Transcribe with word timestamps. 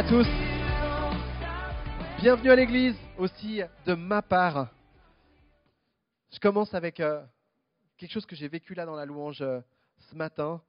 à 0.00 0.02
tous. 0.02 0.26
Bienvenue 2.22 2.50
à 2.50 2.56
l'église 2.56 2.96
aussi 3.18 3.60
de 3.84 3.92
ma 3.92 4.22
part. 4.22 4.68
Je 6.32 6.38
commence 6.38 6.72
avec 6.72 7.00
euh, 7.00 7.22
quelque 7.98 8.10
chose 8.10 8.24
que 8.24 8.34
j'ai 8.34 8.48
vécu 8.48 8.72
là 8.72 8.86
dans 8.86 8.96
la 8.96 9.04
louange 9.04 9.42
euh, 9.42 9.60
ce 10.10 10.14
matin. 10.14 10.62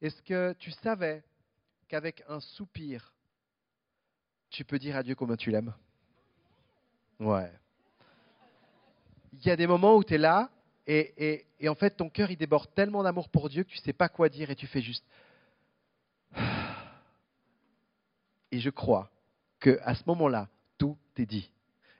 Est-ce 0.00 0.22
que 0.22 0.54
tu 0.58 0.70
savais 0.70 1.22
qu'avec 1.86 2.24
un 2.30 2.40
soupir, 2.40 3.12
tu 4.48 4.64
peux 4.64 4.78
dire 4.78 4.96
à 4.96 5.02
Dieu 5.02 5.16
combien 5.16 5.36
tu 5.36 5.50
l'aimes? 5.50 5.74
Ouais. 7.20 7.52
Il 9.34 9.46
y 9.46 9.50
a 9.50 9.56
des 9.56 9.66
moments 9.66 9.96
où 9.96 10.02
tu 10.02 10.14
es 10.14 10.18
là 10.18 10.48
et, 10.86 11.44
et, 11.60 11.68
en 11.68 11.74
fait 11.74 11.90
ton 11.90 12.08
cœur 12.08 12.30
il 12.30 12.38
déborde 12.38 12.72
tellement 12.74 13.02
d'amour 13.02 13.28
pour 13.28 13.50
Dieu 13.50 13.64
que 13.64 13.68
tu 13.68 13.76
sais 13.76 13.92
pas 13.92 14.08
quoi 14.08 14.30
dire 14.30 14.48
et 14.48 14.56
tu 14.56 14.66
fais 14.66 14.80
juste. 14.80 15.04
Et 18.52 18.60
je 18.60 18.70
crois 18.70 19.10
que 19.58 19.80
à 19.82 19.94
ce 19.94 20.02
moment-là, 20.06 20.48
tout 20.78 20.96
est 21.16 21.26
dit. 21.26 21.50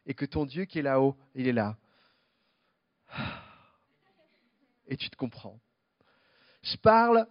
Et 0.06 0.14
que 0.14 0.24
ton 0.24 0.44
Dieu 0.44 0.66
qui 0.66 0.78
est 0.78 0.82
là-haut, 0.82 1.16
il 1.34 1.48
est 1.48 1.52
là. 1.52 1.76
Et 4.86 4.96
tu 4.96 5.08
te 5.10 5.16
comprends. 5.16 5.58
Je 6.62 6.76
parle, 6.76 7.26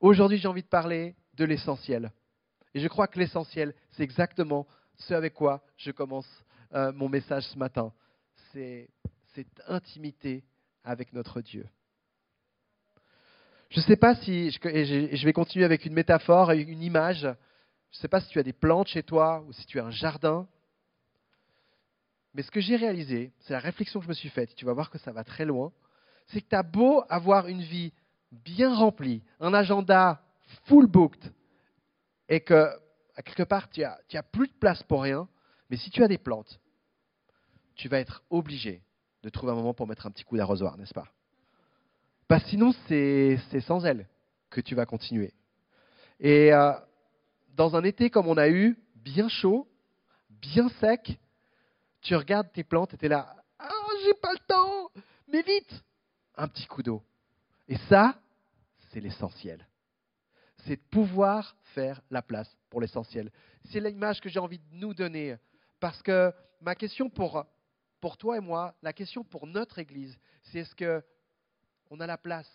aujourd'hui 0.00 0.38
j'ai 0.38 0.48
envie 0.48 0.62
de 0.62 0.68
parler 0.68 1.16
de 1.34 1.44
l'essentiel. 1.44 2.12
Et 2.74 2.80
je 2.80 2.88
crois 2.88 3.08
que 3.08 3.18
l'essentiel, 3.18 3.74
c'est 3.92 4.02
exactement 4.02 4.66
ce 4.96 5.14
avec 5.14 5.32
quoi 5.32 5.64
je 5.76 5.90
commence 5.90 6.28
euh, 6.74 6.92
mon 6.92 7.08
message 7.08 7.44
ce 7.44 7.58
matin. 7.58 7.92
C'est 8.52 8.90
cette 9.34 9.62
intimité 9.66 10.44
avec 10.84 11.12
notre 11.12 11.40
Dieu. 11.40 11.66
Je 13.70 13.80
ne 13.80 13.84
sais 13.84 13.96
pas 13.96 14.14
si, 14.16 14.50
je 14.50 15.24
vais 15.24 15.32
continuer 15.32 15.64
avec 15.64 15.84
une 15.84 15.94
métaphore 15.94 16.50
une 16.52 16.82
image. 16.82 17.26
Je 17.96 18.00
ne 18.00 18.02
sais 18.02 18.08
pas 18.08 18.20
si 18.20 18.28
tu 18.28 18.38
as 18.38 18.42
des 18.42 18.52
plantes 18.52 18.88
chez 18.88 19.02
toi 19.02 19.42
ou 19.48 19.54
si 19.54 19.64
tu 19.64 19.80
as 19.80 19.84
un 19.86 19.90
jardin. 19.90 20.46
Mais 22.34 22.42
ce 22.42 22.50
que 22.50 22.60
j'ai 22.60 22.76
réalisé, 22.76 23.32
c'est 23.40 23.54
la 23.54 23.58
réflexion 23.58 24.00
que 24.00 24.04
je 24.04 24.10
me 24.10 24.14
suis 24.14 24.28
faite, 24.28 24.54
tu 24.54 24.66
vas 24.66 24.74
voir 24.74 24.90
que 24.90 24.98
ça 24.98 25.12
va 25.12 25.24
très 25.24 25.46
loin, 25.46 25.72
c'est 26.26 26.42
que 26.42 26.48
tu 26.50 26.54
as 26.54 26.62
beau 26.62 27.02
avoir 27.08 27.48
une 27.48 27.62
vie 27.62 27.94
bien 28.32 28.74
remplie, 28.76 29.22
un 29.40 29.54
agenda 29.54 30.20
full 30.64 30.86
booked, 30.86 31.32
et 32.28 32.40
que, 32.40 32.68
à 33.14 33.22
quelque 33.22 33.44
part, 33.44 33.70
tu 33.70 33.80
n'as 33.80 33.96
as 34.12 34.22
plus 34.22 34.48
de 34.48 34.52
place 34.60 34.82
pour 34.82 35.02
rien, 35.02 35.26
mais 35.70 35.78
si 35.78 35.88
tu 35.88 36.04
as 36.04 36.08
des 36.08 36.18
plantes, 36.18 36.60
tu 37.76 37.88
vas 37.88 37.98
être 37.98 38.22
obligé 38.28 38.82
de 39.22 39.30
trouver 39.30 39.52
un 39.52 39.56
moment 39.56 39.72
pour 39.72 39.86
mettre 39.86 40.06
un 40.06 40.10
petit 40.10 40.24
coup 40.24 40.36
d'arrosoir, 40.36 40.76
n'est-ce 40.76 40.92
pas? 40.92 41.08
Parce 42.28 42.44
que 42.44 42.50
sinon, 42.50 42.74
c'est 42.88 43.60
sans 43.60 43.86
elles 43.86 44.06
que 44.50 44.60
tu 44.60 44.74
vas 44.74 44.84
continuer. 44.84 45.32
Et 46.20 46.52
euh, 46.52 46.72
dans 47.56 47.74
un 47.74 47.82
été 47.84 48.10
comme 48.10 48.28
on 48.28 48.36
a 48.36 48.48
eu, 48.48 48.78
bien 48.96 49.28
chaud, 49.28 49.66
bien 50.28 50.68
sec, 50.80 51.18
tu 52.02 52.14
regardes 52.14 52.52
tes 52.52 52.64
plantes 52.64 52.92
et 52.94 52.98
tu 52.98 53.06
es 53.06 53.08
là, 53.08 53.34
ah, 53.58 53.70
j'ai 54.04 54.14
pas 54.14 54.32
le 54.32 54.46
temps, 54.46 54.90
mais 55.28 55.42
vite, 55.42 55.82
un 56.36 56.48
petit 56.48 56.66
coup 56.66 56.82
d'eau. 56.82 57.02
Et 57.66 57.78
ça, 57.88 58.20
c'est 58.90 59.00
l'essentiel. 59.00 59.66
C'est 60.66 60.76
de 60.76 60.88
pouvoir 60.90 61.56
faire 61.74 62.02
la 62.10 62.22
place 62.22 62.54
pour 62.68 62.80
l'essentiel. 62.80 63.32
C'est 63.70 63.80
l'image 63.80 64.20
que 64.20 64.28
j'ai 64.28 64.38
envie 64.38 64.58
de 64.58 64.74
nous 64.74 64.92
donner. 64.92 65.36
Parce 65.80 66.02
que 66.02 66.32
ma 66.60 66.74
question 66.74 67.08
pour, 67.08 67.46
pour 68.00 68.18
toi 68.18 68.36
et 68.36 68.40
moi, 68.40 68.74
la 68.82 68.92
question 68.92 69.24
pour 69.24 69.46
notre 69.46 69.78
Église, 69.78 70.18
c'est 70.42 70.58
est-ce 70.58 70.74
qu'on 70.74 72.00
a 72.00 72.06
la 72.06 72.18
place? 72.18 72.50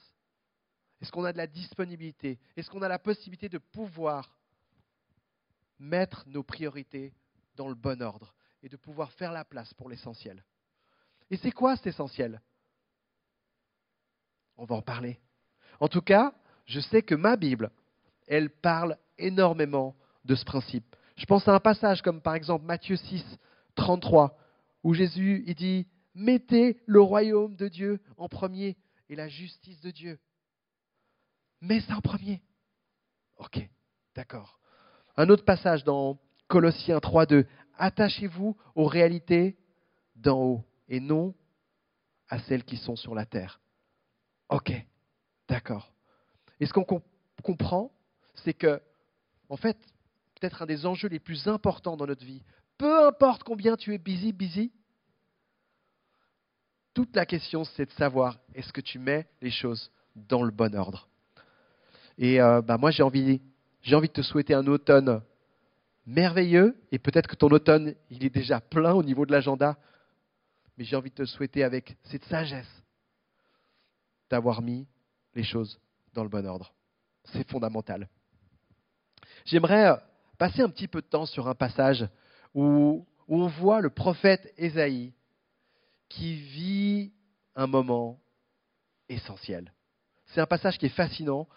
Est-ce 1.02 1.12
qu'on 1.12 1.24
a 1.24 1.34
de 1.34 1.38
la 1.38 1.48
disponibilité? 1.48 2.40
Est-ce 2.56 2.70
qu'on 2.70 2.84
a 2.84 2.88
la 2.88 3.00
possibilité 3.00 3.50
de 3.50 3.58
pouvoir 3.58 4.30
mettre 5.82 6.24
nos 6.28 6.44
priorités 6.44 7.14
dans 7.56 7.68
le 7.68 7.76
bon 7.76 8.02
ordre 8.02 8.34
et 8.64 8.70
de 8.70 8.78
pouvoir 8.78 9.12
faire 9.14 9.32
la 9.32 9.44
place 9.44 9.74
pour 9.74 9.90
l'essentiel. 9.90 10.46
Et 11.30 11.38
c'est 11.38 11.52
quoi 11.52 11.76
cet 11.76 11.88
essentiel? 11.88 12.42
On 14.58 14.66
va 14.66 14.76
en 14.76 14.82
parler. 14.82 15.20
En 15.80 15.88
tout 15.88 16.02
cas, 16.02 16.34
je 16.66 16.80
sais 16.80 17.02
que 17.02 17.16
ma 17.16 17.36
Bible, 17.36 17.72
elle 18.28 18.50
parle 18.50 18.98
énormément 19.18 19.96
de 20.24 20.36
ce 20.36 20.46
principe. 20.46 20.96
Je 21.16 21.26
pense 21.26 21.48
à 21.48 21.54
un 21.54 21.60
passage 21.60 22.02
comme 22.02 22.22
par 22.22 22.36
exemple 22.36 22.66
Matthieu 22.66 22.96
6, 22.96 23.24
33, 23.76 24.38
où 24.84 24.94
Jésus 24.94 25.44
il 25.48 25.56
dit 25.56 25.88
Mettez 26.14 26.80
le 26.86 27.02
royaume 27.02 27.56
de 27.56 27.68
Dieu 27.68 28.02
en 28.18 28.30
premier 28.30 28.78
et 29.10 29.16
la 29.16 29.30
justice 29.30 29.80
de 29.82 29.92
Dieu. 29.92 30.20
Mets 31.62 31.82
ça 31.82 31.96
en 31.96 32.02
premier. 32.02 32.42
Ok, 33.38 33.60
d'accord. 34.16 34.61
Un 35.18 35.30
autre 35.30 35.46
passage 35.46 35.84
dans 35.84 36.18
Colossiens 36.48 36.98
3.2. 36.98 37.46
Attachez-vous 37.78 38.58
aux 38.76 38.86
réalités 38.86 39.58
d'en 40.16 40.40
haut 40.40 40.66
et 40.88 41.00
non 41.00 41.34
à 42.30 42.40
celles 42.40 42.64
qui 42.64 42.78
sont 42.78 42.96
sur 42.96 43.16
la 43.16 43.26
terre. 43.26 43.60
Ok, 44.50 44.72
d'accord. 45.48 45.92
Et 46.60 46.66
ce 46.66 46.74
qu'on 46.74 46.86
comprend, 47.44 47.92
c'est 48.36 48.54
que, 48.54 48.82
en 49.50 49.58
fait, 49.58 49.78
peut-être 50.40 50.62
un 50.62 50.66
des 50.66 50.86
enjeux 50.86 51.10
les 51.10 51.20
plus 51.20 51.48
importants 51.48 51.98
dans 51.98 52.08
notre 52.08 52.26
vie, 52.26 52.44
peu 52.78 53.06
importe 53.06 53.44
combien 53.44 53.76
tu 53.76 53.94
es 53.94 53.98
busy, 53.98 54.34
busy, 54.34 54.72
toute 56.94 57.16
la 57.16 57.26
question, 57.26 57.64
c'est 57.64 57.86
de 57.86 57.92
savoir 57.92 58.40
est-ce 58.54 58.74
que 58.74 58.82
tu 58.82 59.00
mets 59.00 59.28
les 59.42 59.52
choses 59.52 59.92
dans 60.16 60.44
le 60.44 60.52
bon 60.52 60.76
ordre? 60.76 61.08
Et 62.18 62.42
euh, 62.42 62.62
bah, 62.62 62.78
moi, 62.78 62.92
j'ai 62.92 63.04
envie 63.04 63.42
j'ai 63.82 63.96
envie 63.96 64.08
de 64.08 64.14
te 64.14 64.22
souhaiter 64.22 64.54
un 64.54 64.68
automne 64.68 65.22
merveilleux, 66.06 66.76
et 66.92 67.00
peut-être 67.00 67.28
que 67.28 67.36
ton 67.36 67.50
automne, 67.50 67.96
il 68.10 68.24
est 68.26 68.30
déjà 68.30 68.60
plein 68.60 68.94
au 68.94 69.04
niveau 69.04 69.26
de 69.26 69.32
l'agenda, 69.32 69.78
mais 70.78 70.84
j'ai 70.84 70.96
envie 70.96 71.10
de 71.10 71.16
te 71.16 71.26
souhaiter 71.26 71.64
avec 71.64 71.96
cette 72.04 72.26
sagesse 72.26 72.84
d'avoir 74.30 74.62
mis 74.62 74.88
les 75.36 75.44
choses 75.44 75.80
dans 76.14 76.24
le 76.24 76.30
bon 76.30 76.46
ordre. 76.46 76.74
C'est 77.26 77.48
fondamental. 77.50 78.10
J'aimerais 79.46 79.92
euh, 79.92 79.96
passer 80.38 80.62
un 80.62 80.70
petit 80.70 80.88
peu 80.88 81.02
de 81.02 81.08
temps 81.08 81.26
sur 81.26 81.48
un 81.48 81.56
passage 81.56 82.08
où, 82.54 83.06
où 83.28 83.42
on 83.42 83.48
voit 83.48 83.82
le 83.82 83.90
prophète 83.90 84.54
Ésaïe 84.58 85.14
qui 86.10 86.36
vit 86.36 87.14
un 87.56 87.68
moment 87.68 88.20
essentiel. 89.08 89.74
C'est 90.28 90.42
un 90.42 90.46
passage 90.46 90.78
qui 90.78 90.88
est 90.88 90.90
fascinant. 90.90 91.48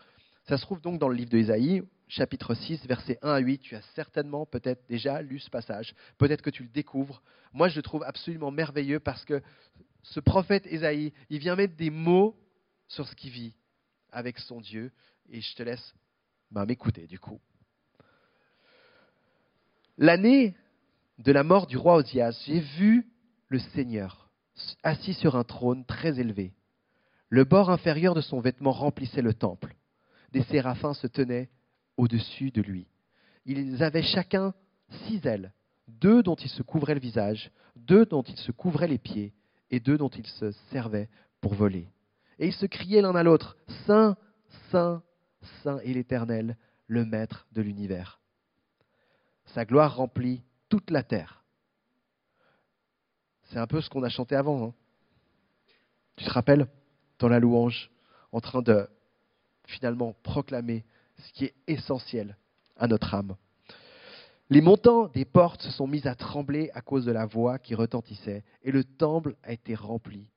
Ça 0.44 0.58
se 0.58 0.62
trouve 0.62 0.80
donc 0.80 0.98
dans 0.98 1.08
le 1.08 1.14
livre 1.14 1.30
d'Ésaïe, 1.30 1.82
chapitre 2.08 2.54
6, 2.54 2.86
versets 2.86 3.18
1 3.22 3.30
à 3.30 3.38
8. 3.38 3.58
Tu 3.58 3.76
as 3.76 3.82
certainement 3.94 4.46
peut-être 4.46 4.86
déjà 4.88 5.22
lu 5.22 5.38
ce 5.38 5.50
passage, 5.50 5.94
peut-être 6.18 6.42
que 6.42 6.50
tu 6.50 6.62
le 6.62 6.68
découvres. 6.68 7.22
Moi, 7.52 7.68
je 7.68 7.76
le 7.76 7.82
trouve 7.82 8.02
absolument 8.02 8.50
merveilleux 8.50 9.00
parce 9.00 9.24
que 9.24 9.42
ce 10.02 10.20
prophète 10.20 10.66
Ésaïe, 10.66 11.12
il 11.30 11.38
vient 11.38 11.56
mettre 11.56 11.76
des 11.76 11.90
mots 11.90 12.36
sur 12.88 13.06
ce 13.08 13.14
qu'il 13.14 13.30
vit 13.30 13.54
avec 14.12 14.38
son 14.38 14.60
Dieu. 14.60 14.92
Et 15.30 15.40
je 15.40 15.54
te 15.54 15.62
laisse 15.62 15.94
ben, 16.50 16.66
m'écouter 16.66 17.06
du 17.06 17.18
coup. 17.18 17.40
L'année 19.96 20.54
de 21.18 21.32
la 21.32 21.44
mort 21.44 21.66
du 21.66 21.76
roi 21.76 21.96
Osias, 21.96 22.42
j'ai 22.46 22.60
vu 22.60 23.06
le 23.48 23.58
Seigneur 23.58 24.30
assis 24.82 25.14
sur 25.14 25.36
un 25.36 25.44
trône 25.44 25.84
très 25.84 26.18
élevé. 26.20 26.52
Le 27.28 27.44
bord 27.44 27.70
inférieur 27.70 28.14
de 28.14 28.20
son 28.20 28.40
vêtement 28.40 28.72
remplissait 28.72 29.22
le 29.22 29.34
temple. 29.34 29.74
Des 30.32 30.42
séraphins 30.44 30.94
se 30.94 31.06
tenaient 31.06 31.48
au-dessus 31.96 32.50
de 32.50 32.62
lui. 32.62 32.86
Ils 33.46 33.82
avaient 33.82 34.02
chacun 34.02 34.54
six 35.06 35.24
ailes, 35.26 35.52
deux 35.88 36.22
dont 36.22 36.36
ils 36.36 36.48
se 36.48 36.62
couvraient 36.62 36.94
le 36.94 37.00
visage, 37.00 37.50
deux 37.76 38.06
dont 38.06 38.22
ils 38.22 38.38
se 38.38 38.52
couvraient 38.52 38.88
les 38.88 38.98
pieds, 38.98 39.32
et 39.70 39.80
deux 39.80 39.98
dont 39.98 40.08
ils 40.08 40.26
se 40.26 40.50
servaient 40.70 41.08
pour 41.40 41.54
voler. 41.54 41.88
Et 42.38 42.46
ils 42.46 42.52
se 42.54 42.66
criaient 42.66 43.02
l'un 43.02 43.14
à 43.14 43.22
l'autre, 43.22 43.56
Saint, 43.86 44.16
Saint, 44.70 45.02
Saint 45.62 45.78
est 45.80 45.92
l'Éternel, 45.92 46.56
le 46.86 47.04
Maître 47.04 47.46
de 47.52 47.62
l'univers. 47.62 48.20
Sa 49.46 49.64
gloire 49.64 49.96
remplit 49.96 50.42
toute 50.68 50.90
la 50.90 51.02
terre. 51.02 51.44
C'est 53.44 53.58
un 53.58 53.66
peu 53.66 53.80
ce 53.80 53.90
qu'on 53.90 54.02
a 54.02 54.08
chanté 54.08 54.34
avant. 54.34 54.64
Hein. 54.64 54.74
tu 56.16 56.24
te 56.24 56.30
rappelles 56.30 56.66
Dans 57.18 57.28
la 57.28 57.38
louange, 57.38 57.90
en 58.32 58.40
train 58.40 58.62
de 58.62 58.88
finalement 59.66 60.14
proclamer 60.22 60.84
ce 61.18 61.32
qui 61.32 61.44
est 61.46 61.54
essentiel 61.66 62.36
à 62.76 62.86
notre 62.86 63.14
âme. 63.14 63.36
Les 64.50 64.60
montants 64.60 65.08
des 65.08 65.24
portes 65.24 65.62
se 65.62 65.70
sont 65.70 65.86
mis 65.86 66.06
à 66.06 66.14
trembler 66.14 66.70
à 66.74 66.80
cause 66.82 67.06
de 67.06 67.12
la 67.12 67.26
voix 67.26 67.58
qui 67.58 67.74
retentissait, 67.74 68.44
et 68.62 68.72
le 68.72 68.84
temple 68.84 69.36
a 69.42 69.52
été 69.52 69.74
rempli 69.74 70.28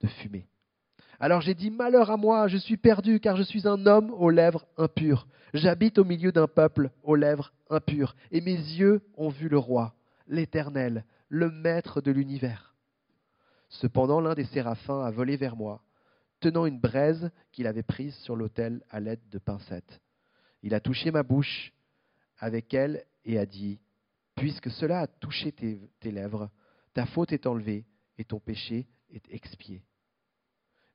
de 0.00 0.08
fumée. 0.08 0.46
Alors 1.18 1.42
j'ai 1.42 1.54
dit, 1.54 1.70
Malheur 1.70 2.10
à 2.10 2.16
moi, 2.16 2.48
je 2.48 2.56
suis 2.56 2.78
perdu, 2.78 3.20
car 3.20 3.36
je 3.36 3.42
suis 3.42 3.68
un 3.68 3.86
homme 3.86 4.10
aux 4.14 4.30
lèvres 4.30 4.64
impures. 4.78 5.26
J'habite 5.52 5.98
au 5.98 6.04
milieu 6.04 6.32
d'un 6.32 6.48
peuple 6.48 6.90
aux 7.02 7.14
lèvres 7.14 7.52
impures, 7.68 8.16
et 8.30 8.40
mes 8.40 8.56
yeux 8.56 9.02
ont 9.18 9.28
vu 9.28 9.48
le 9.48 9.58
roi, 9.58 9.94
l'Éternel, 10.26 11.04
le 11.28 11.50
Maître 11.50 12.00
de 12.00 12.10
l'univers. 12.10 12.74
Cependant 13.68 14.20
l'un 14.20 14.34
des 14.34 14.46
séraphins 14.46 15.04
a 15.04 15.10
volé 15.10 15.36
vers 15.36 15.56
moi, 15.56 15.82
tenant 16.40 16.64
une 16.64 16.80
braise 16.80 17.30
qu'il 17.52 17.66
avait 17.66 17.82
prise 17.82 18.16
sur 18.16 18.34
l'autel 18.34 18.82
à 18.90 19.00
l'aide 19.00 19.20
de 19.30 19.38
pincettes. 19.38 20.00
Il 20.62 20.74
a 20.74 20.80
touché 20.80 21.10
ma 21.10 21.22
bouche 21.22 21.72
avec 22.38 22.72
elle 22.74 23.04
et 23.24 23.38
a 23.38 23.46
dit, 23.46 23.78
puisque 24.34 24.70
cela 24.70 25.00
a 25.00 25.06
touché 25.06 25.52
tes, 25.52 26.10
lèvres, 26.10 26.50
ta 26.94 27.06
faute 27.06 27.32
est 27.32 27.46
enlevée 27.46 27.84
et 28.18 28.24
ton 28.24 28.40
péché 28.40 28.86
est 29.12 29.24
expié. 29.30 29.82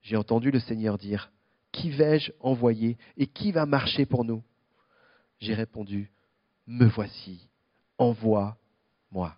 J'ai 0.02 0.18
entendu 0.18 0.52
le 0.52 0.60
Seigneur 0.60 0.98
dire, 0.98 1.32
Qui 1.72 1.90
vais-je 1.90 2.32
envoyer 2.40 2.98
et 3.18 3.28
qui 3.28 3.52
va 3.52 3.66
marcher 3.66 4.06
pour 4.06 4.24
nous? 4.24 4.44
J'ai 5.40 5.54
répondu, 5.54 6.12
Me 6.68 6.86
voici, 6.86 7.48
envoie-moi. 7.98 9.36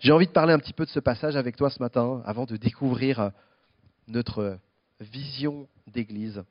J'ai 0.00 0.12
envie 0.12 0.26
de 0.26 0.32
parler 0.32 0.52
un 0.52 0.58
petit 0.58 0.72
peu 0.72 0.84
de 0.84 0.90
ce 0.90 1.00
passage 1.00 1.36
avec 1.36 1.56
toi 1.56 1.70
ce 1.70 1.82
matin, 1.82 2.22
avant 2.26 2.44
de 2.44 2.56
découvrir 2.56 3.32
notre 4.06 4.58
vision 5.00 5.68
d'Église. 5.86 6.42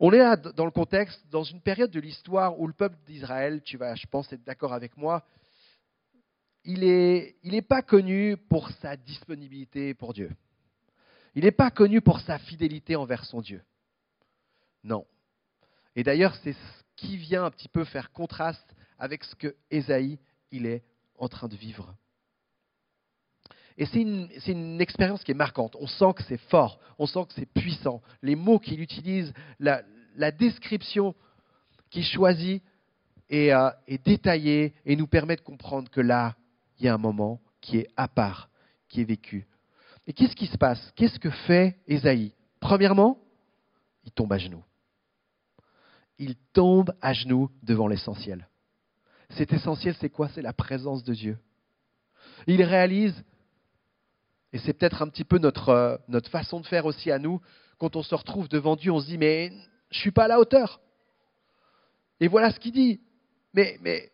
On 0.00 0.12
est 0.12 0.52
dans 0.54 0.64
le 0.64 0.70
contexte, 0.70 1.24
dans 1.30 1.42
une 1.42 1.60
période 1.60 1.90
de 1.90 2.00
l'histoire 2.00 2.58
où 2.60 2.66
le 2.66 2.72
peuple 2.72 2.96
d'Israël, 3.06 3.62
tu 3.62 3.76
vas, 3.76 3.94
je 3.96 4.06
pense, 4.06 4.32
être 4.32 4.44
d'accord 4.44 4.72
avec 4.72 4.96
moi, 4.96 5.24
il 6.64 6.80
n'est 6.80 7.36
il 7.42 7.54
est 7.54 7.62
pas 7.62 7.82
connu 7.82 8.36
pour 8.36 8.70
sa 8.82 8.96
disponibilité 8.96 9.94
pour 9.94 10.12
Dieu. 10.12 10.30
Il 11.34 11.44
n'est 11.44 11.50
pas 11.50 11.70
connu 11.70 12.00
pour 12.00 12.20
sa 12.20 12.38
fidélité 12.38 12.96
envers 12.96 13.24
son 13.24 13.40
Dieu. 13.40 13.62
Non. 14.84 15.06
Et 15.96 16.02
d'ailleurs, 16.02 16.34
c'est 16.42 16.52
ce 16.52 16.82
qui 16.96 17.16
vient 17.16 17.44
un 17.44 17.50
petit 17.50 17.68
peu 17.68 17.84
faire 17.84 18.12
contraste 18.12 18.74
avec 18.98 19.24
ce 19.24 19.34
que 19.34 19.56
Ésaïe 19.70 20.18
il 20.50 20.66
est 20.66 20.82
en 21.16 21.28
train 21.28 21.48
de 21.48 21.56
vivre. 21.56 21.94
Et 23.78 23.86
c'est 23.86 24.02
une, 24.02 24.80
expérience 24.80 25.22
qui 25.22 25.30
est 25.30 25.34
marquante. 25.34 25.76
On 25.78 25.86
sent 25.86 26.12
que 26.16 26.24
c'est 26.24 26.40
fort, 26.50 26.80
on 26.98 27.06
sent 27.06 27.20
que 27.28 27.34
c'est 27.34 27.46
puissant. 27.46 28.02
Les 28.22 28.34
mots 28.34 28.58
qu'il 28.58 28.80
utilise, 28.80 29.32
la, 29.60 29.82
description 30.32 31.14
qu'il 31.88 32.04
choisit 32.04 32.60
est, 33.30 33.52
euh, 33.52 33.70
est 33.86 34.04
détaillée 34.04 34.74
et 34.84 34.96
nous 34.96 35.06
permet 35.06 35.36
de 35.36 35.42
comprendre 35.42 35.88
que 35.90 36.00
là, 36.00 36.34
il 36.78 36.86
y 36.86 36.88
a 36.88 36.94
un 36.94 36.98
moment 36.98 37.40
qui 37.60 37.78
est 37.78 37.88
à 37.96 38.08
part, 38.08 38.50
qui 38.88 39.00
est 39.00 39.04
vécu. 39.04 39.46
Et 40.08 40.12
qu'est-ce 40.12 40.34
qui 40.34 40.46
se 40.46 40.58
passe? 40.58 40.92
Qu'est-ce 40.96 41.20
que 41.20 41.30
fait 41.30 41.78
Ésaïe 41.86 42.32
Premièrement, 42.58 43.18
il 44.04 44.10
tombe 44.10 44.32
à 44.32 44.38
genoux. 44.38 44.64
Il 46.18 46.34
tombe 46.52 46.92
à 47.00 47.12
genoux 47.12 47.48
devant 47.62 47.86
l'essentiel. 47.86 48.48
Cet 49.30 49.52
essentiel, 49.52 49.94
c'est 50.00 50.10
quoi? 50.10 50.28
C'est 50.30 50.42
la 50.42 50.52
présence 50.52 51.04
de 51.04 51.14
Dieu. 51.14 51.38
Il 52.48 52.62
réalise, 52.62 53.24
et 54.52 54.58
c'est 54.58 54.72
peut-être 54.72 55.02
un 55.02 55.08
petit 55.08 55.24
peu 55.24 55.38
notre, 55.38 55.68
euh, 55.70 55.96
notre 56.08 56.30
façon 56.30 56.60
de 56.60 56.66
faire 56.66 56.86
aussi 56.86 57.10
à 57.10 57.18
nous, 57.18 57.40
quand 57.78 57.96
on 57.96 58.02
se 58.02 58.14
retrouve 58.14 58.48
devant 58.48 58.76
Dieu, 58.76 58.90
on 58.90 59.00
se 59.00 59.06
dit, 59.06 59.18
mais 59.18 59.50
je 59.90 59.98
ne 59.98 60.00
suis 60.00 60.10
pas 60.10 60.24
à 60.24 60.28
la 60.28 60.40
hauteur. 60.40 60.80
Et 62.20 62.28
voilà 62.28 62.50
ce 62.50 62.58
qu'il 62.58 62.72
dit. 62.72 63.00
Mais, 63.54 63.78
mais 63.80 64.10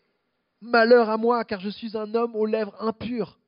malheur 0.61 1.09
à 1.09 1.17
moi, 1.17 1.45
car 1.45 1.61
je 1.61 1.69
suis 1.69 1.97
un 1.97 2.15
homme 2.15 2.35
aux 2.37 2.47
lèvres 2.47 2.75
impures. 2.81 3.39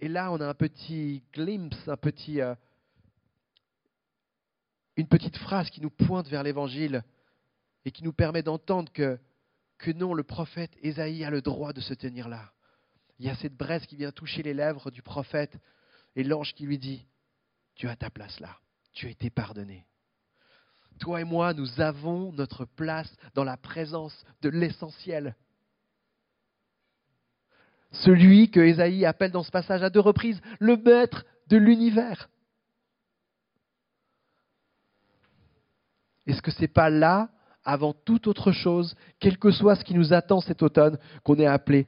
Et 0.00 0.08
là, 0.08 0.30
on 0.30 0.40
a 0.40 0.46
un 0.46 0.54
petit 0.54 1.22
glimpse, 1.32 1.88
un 1.88 1.96
petit, 1.96 2.40
euh, 2.40 2.54
une 4.96 5.08
petite 5.08 5.36
phrase 5.38 5.70
qui 5.70 5.80
nous 5.80 5.90
pointe 5.90 6.28
vers 6.28 6.42
l'Évangile 6.42 7.02
et 7.84 7.90
qui 7.90 8.04
nous 8.04 8.12
permet 8.12 8.42
d'entendre 8.42 8.92
que 8.92 9.18
que 9.78 9.90
non, 9.90 10.14
le 10.14 10.22
prophète 10.22 10.72
Ésaïe 10.82 11.24
a 11.24 11.30
le 11.30 11.42
droit 11.42 11.72
de 11.72 11.80
se 11.80 11.94
tenir 11.94 12.28
là. 12.28 12.50
Il 13.18 13.26
y 13.26 13.30
a 13.30 13.36
cette 13.36 13.56
braise 13.56 13.86
qui 13.86 13.96
vient 13.96 14.10
toucher 14.10 14.42
les 14.42 14.54
lèvres 14.54 14.90
du 14.90 15.02
prophète 15.02 15.56
et 16.16 16.24
l'ange 16.24 16.54
qui 16.54 16.66
lui 16.66 16.78
dit, 16.78 17.06
tu 17.74 17.88
as 17.88 17.96
ta 17.96 18.10
place 18.10 18.40
là, 18.40 18.58
tu 18.92 19.06
as 19.06 19.10
été 19.10 19.30
pardonné. 19.30 19.86
Toi 21.00 21.20
et 21.20 21.24
moi, 21.24 21.54
nous 21.54 21.80
avons 21.80 22.32
notre 22.32 22.64
place 22.64 23.12
dans 23.34 23.44
la 23.44 23.56
présence 23.56 24.24
de 24.42 24.48
l'essentiel. 24.48 25.34
Celui 27.92 28.50
que 28.50 28.60
Ésaïe 28.60 29.04
appelle 29.04 29.32
dans 29.32 29.42
ce 29.42 29.50
passage 29.50 29.82
à 29.82 29.90
deux 29.90 30.00
reprises 30.00 30.40
le 30.60 30.76
maître 30.76 31.24
de 31.48 31.56
l'univers. 31.56 32.28
Est-ce 36.26 36.42
que 36.42 36.50
ce 36.50 36.60
n'est 36.60 36.68
pas 36.68 36.90
là 36.90 37.30
avant 37.64 37.92
toute 37.92 38.26
autre 38.26 38.52
chose, 38.52 38.94
quel 39.20 39.38
que 39.38 39.50
soit 39.50 39.76
ce 39.76 39.84
qui 39.84 39.94
nous 39.94 40.12
attend 40.12 40.40
cet 40.40 40.62
automne, 40.62 40.98
qu'on 41.22 41.36
est 41.36 41.46
appelé 41.46 41.86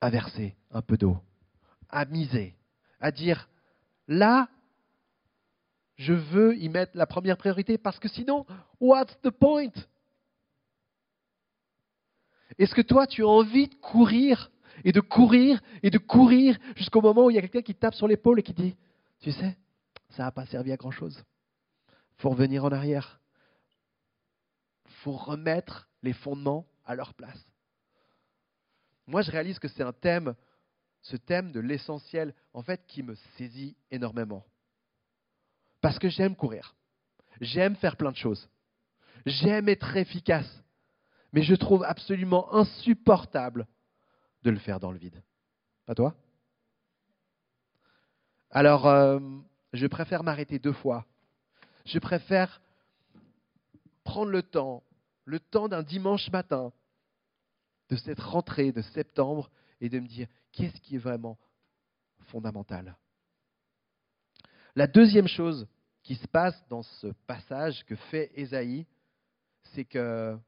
à 0.00 0.10
verser 0.10 0.56
un 0.70 0.82
peu 0.82 0.96
d'eau, 0.96 1.18
à 1.88 2.04
miser, 2.04 2.54
à 3.00 3.10
dire 3.10 3.48
là, 4.08 4.48
je 5.96 6.12
veux 6.12 6.56
y 6.56 6.68
mettre 6.68 6.96
la 6.96 7.06
première 7.06 7.36
priorité 7.36 7.76
parce 7.76 7.98
que 7.98 8.08
sinon, 8.08 8.46
what's 8.80 9.18
the 9.22 9.30
point? 9.30 9.72
Est-ce 12.58 12.74
que 12.74 12.82
toi, 12.82 13.06
tu 13.06 13.22
as 13.22 13.28
envie 13.28 13.68
de 13.68 13.74
courir 13.74 14.50
et 14.84 14.92
de 14.92 15.00
courir 15.00 15.60
et 15.82 15.90
de 15.90 15.98
courir 15.98 16.58
jusqu'au 16.76 17.00
moment 17.00 17.26
où 17.26 17.30
il 17.30 17.34
y 17.34 17.38
a 17.38 17.42
quelqu'un 17.42 17.62
qui 17.62 17.74
tape 17.74 17.94
sur 17.94 18.08
l'épaule 18.08 18.40
et 18.40 18.42
qui 18.42 18.54
dit, 18.54 18.76
tu 19.20 19.32
sais, 19.32 19.56
ça 20.10 20.24
n'a 20.24 20.32
pas 20.32 20.46
servi 20.46 20.72
à 20.72 20.76
grand-chose. 20.76 21.22
Il 21.90 22.22
faut 22.22 22.30
revenir 22.30 22.64
en 22.64 22.72
arrière 22.72 23.20
faut 25.02 25.12
remettre 25.12 25.88
les 26.02 26.12
fondements 26.12 26.66
à 26.84 26.94
leur 26.94 27.14
place. 27.14 27.49
Moi, 29.10 29.22
je 29.22 29.30
réalise 29.32 29.58
que 29.58 29.66
c'est 29.66 29.82
un 29.82 29.92
thème, 29.92 30.34
ce 31.02 31.16
thème 31.16 31.50
de 31.50 31.58
l'essentiel, 31.58 32.32
en 32.54 32.62
fait, 32.62 32.86
qui 32.86 33.02
me 33.02 33.16
saisit 33.36 33.76
énormément. 33.90 34.46
Parce 35.80 35.98
que 35.98 36.08
j'aime 36.08 36.36
courir. 36.36 36.76
J'aime 37.40 37.74
faire 37.74 37.96
plein 37.96 38.12
de 38.12 38.16
choses. 38.16 38.48
J'aime 39.26 39.68
être 39.68 39.96
efficace. 39.96 40.48
Mais 41.32 41.42
je 41.42 41.56
trouve 41.56 41.82
absolument 41.82 42.54
insupportable 42.54 43.66
de 44.42 44.50
le 44.50 44.58
faire 44.58 44.78
dans 44.78 44.92
le 44.92 44.98
vide. 44.98 45.20
Pas 45.86 45.96
toi? 45.96 46.14
Alors, 48.50 48.86
euh, 48.86 49.18
je 49.72 49.88
préfère 49.88 50.22
m'arrêter 50.22 50.60
deux 50.60 50.72
fois. 50.72 51.04
Je 51.84 51.98
préfère 51.98 52.60
prendre 54.04 54.30
le 54.30 54.42
temps 54.42 54.84
le 55.24 55.40
temps 55.40 55.68
d'un 55.68 55.82
dimanche 55.82 56.30
matin, 56.30 56.72
de 57.90 57.96
cette 57.96 58.20
rentrée 58.20 58.72
de 58.72 58.82
septembre, 58.82 59.50
et 59.80 59.88
de 59.88 59.98
me 59.98 60.06
dire 60.06 60.28
qu'est-ce 60.52 60.80
qui 60.80 60.96
est 60.96 60.98
vraiment 60.98 61.38
fondamental? 62.26 62.96
La 64.74 64.86
deuxième 64.86 65.28
chose 65.28 65.66
qui 66.02 66.14
se 66.14 66.26
passe 66.28 66.56
dans 66.68 66.82
ce 66.82 67.08
passage 67.26 67.84
que 67.84 67.96
fait 67.96 68.30
Ésaïe, 68.34 68.86
c'est 69.74 69.84
que 69.84 70.38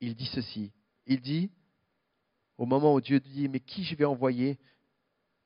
il 0.00 0.14
dit 0.14 0.30
ceci. 0.32 0.72
Il 1.06 1.20
dit, 1.20 1.50
au 2.56 2.66
moment 2.66 2.94
où 2.94 3.00
Dieu 3.00 3.20
dit, 3.20 3.48
mais 3.48 3.60
qui 3.60 3.84
je 3.84 3.96
vais 3.96 4.04
envoyer? 4.04 4.58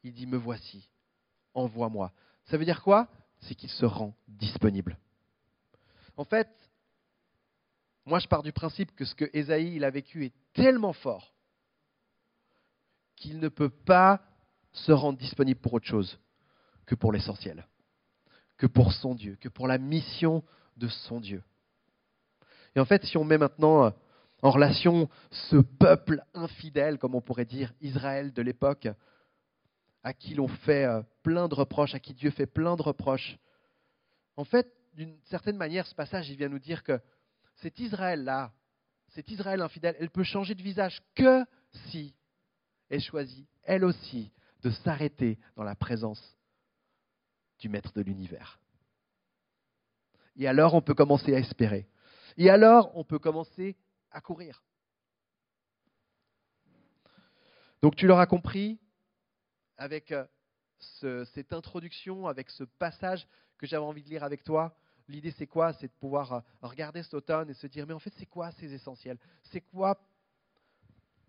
Il 0.03 0.13
dit, 0.13 0.27
me 0.27 0.37
voici, 0.37 0.91
envoie-moi. 1.55 2.13
Ça 2.47 2.57
veut 2.59 2.65
dire 2.65 2.83
quoi? 2.83 3.09
C'est 3.41 3.55
qu'il 3.55 3.71
se 3.71 3.87
rend 3.87 4.15
disponible. 4.29 4.99
En 6.17 6.25
fait, 6.25 6.49
moi, 8.05 8.19
je 8.19 8.27
pars 8.27 8.43
du 8.43 8.53
principe 8.53 8.95
que 8.97 9.05
ce 9.05 9.15
que 9.15 9.31
Ésaïe 9.33 9.77
il 9.77 9.85
a 9.85 9.91
vécu 9.91 10.25
est 10.25 10.35
tellement 10.55 10.93
fort 10.93 11.33
qu'il 13.17 13.39
ne 13.39 13.49
peut 13.49 13.71
pas 13.71 14.21
se 14.73 14.91
rendre 14.91 15.19
disponible 15.19 15.61
pour 15.61 15.75
autre 15.75 15.87
chose 15.87 16.19
que 16.87 16.95
pour 16.97 17.13
l'essentiel, 17.13 17.67
que 18.57 18.67
pour 18.67 18.93
son 18.93 19.15
Dieu, 19.15 19.37
que 19.41 19.49
pour 19.49 19.69
la 19.69 19.79
mission 19.79 20.43
de 20.77 20.89
son 20.89 21.21
Dieu. 21.21 21.43
Et 22.75 22.81
en 22.81 22.85
fait, 22.85 23.05
si 23.05 23.17
on 23.17 23.25
met 23.25 23.39
maintenant 23.39 23.85
euh, 23.85 23.91
en 24.43 24.51
relation 24.51 25.09
ce 25.31 25.57
peuple 25.57 26.23
infidèle, 26.35 26.99
comme 26.99 27.15
on 27.15 27.21
pourrait 27.21 27.45
dire 27.45 27.73
Israël 27.81 28.33
de 28.33 28.43
l'époque, 28.43 28.89
à 30.03 30.13
qui 30.13 30.35
l'on 30.35 30.49
fait 30.49 30.85
euh, 30.85 31.03
plein 31.23 31.47
de 31.47 31.55
reproches, 31.55 31.95
à 31.95 32.01
qui 32.01 32.15
Dieu 32.15 32.31
fait 32.31 32.47
plein 32.47 32.75
de 32.75 32.83
reproches, 32.83 33.39
en 34.37 34.45
fait, 34.45 34.73
d'une 34.95 35.17
certaine 35.25 35.57
manière, 35.57 35.87
ce 35.87 35.95
passage, 35.95 36.29
il 36.31 36.37
vient 36.37 36.49
nous 36.49 36.59
dire 36.59 36.83
que 36.83 37.01
cet 37.63 37.79
Israël-là, 37.79 38.53
cet 39.09 39.31
Israël 39.31 39.61
infidèle, 39.61 39.97
elle 39.99 40.11
peut 40.11 40.25
changer 40.25 40.55
de 40.55 40.63
visage 40.63 41.01
que 41.15 41.45
si 41.89 42.15
elle 42.91 43.01
choisit, 43.01 43.49
elle 43.63 43.85
aussi, 43.85 44.33
de 44.63 44.71
s'arrêter 44.71 45.39
dans 45.57 45.63
la 45.63 45.75
présence 45.75 46.37
du 47.59 47.69
Maître 47.69 47.93
de 47.95 48.03
l'univers. 48.03 48.61
Et 50.37 50.47
alors, 50.47 50.75
on 50.75 50.83
peut 50.83 50.95
commencer 50.95 51.35
à 51.35 51.39
espérer. 51.39 51.87
Et 52.37 52.51
alors, 52.51 52.91
on 52.97 53.05
peut 53.05 53.19
commencer 53.19 53.77
à 54.11 54.21
courir. 54.21 54.63
Donc, 57.81 57.97
tu 57.97 58.07
l'auras 58.07 58.27
compris 58.27 58.81
avec 59.77 60.13
euh, 60.13 61.25
cette 61.35 61.53
introduction, 61.53 62.27
avec 62.27 62.51
ce 62.51 62.65
passage 62.65 63.27
que 63.59 63.67
j'avais 63.67 63.85
envie 63.85 64.03
de 64.03 64.09
lire 64.09 64.25
avec 64.25 64.43
toi. 64.45 64.77
L'idée, 65.13 65.35
c'est 65.37 65.47
quoi? 65.47 65.75
C'est 65.75 65.89
de 65.89 65.93
pouvoir 66.01 66.33
euh, 66.33 66.41
regarder 66.63 67.03
cet 67.03 67.13
automne 67.13 67.51
et 67.51 67.55
se 67.55 67.67
dire, 67.67 67.87
mais 67.87 67.93
en 67.93 67.99
fait, 67.99 68.13
c'est 68.19 68.27
quoi 68.27 68.51
ces 68.53 68.73
essentiels? 68.73 69.19
C'est 69.51 69.61
quoi? 69.61 69.99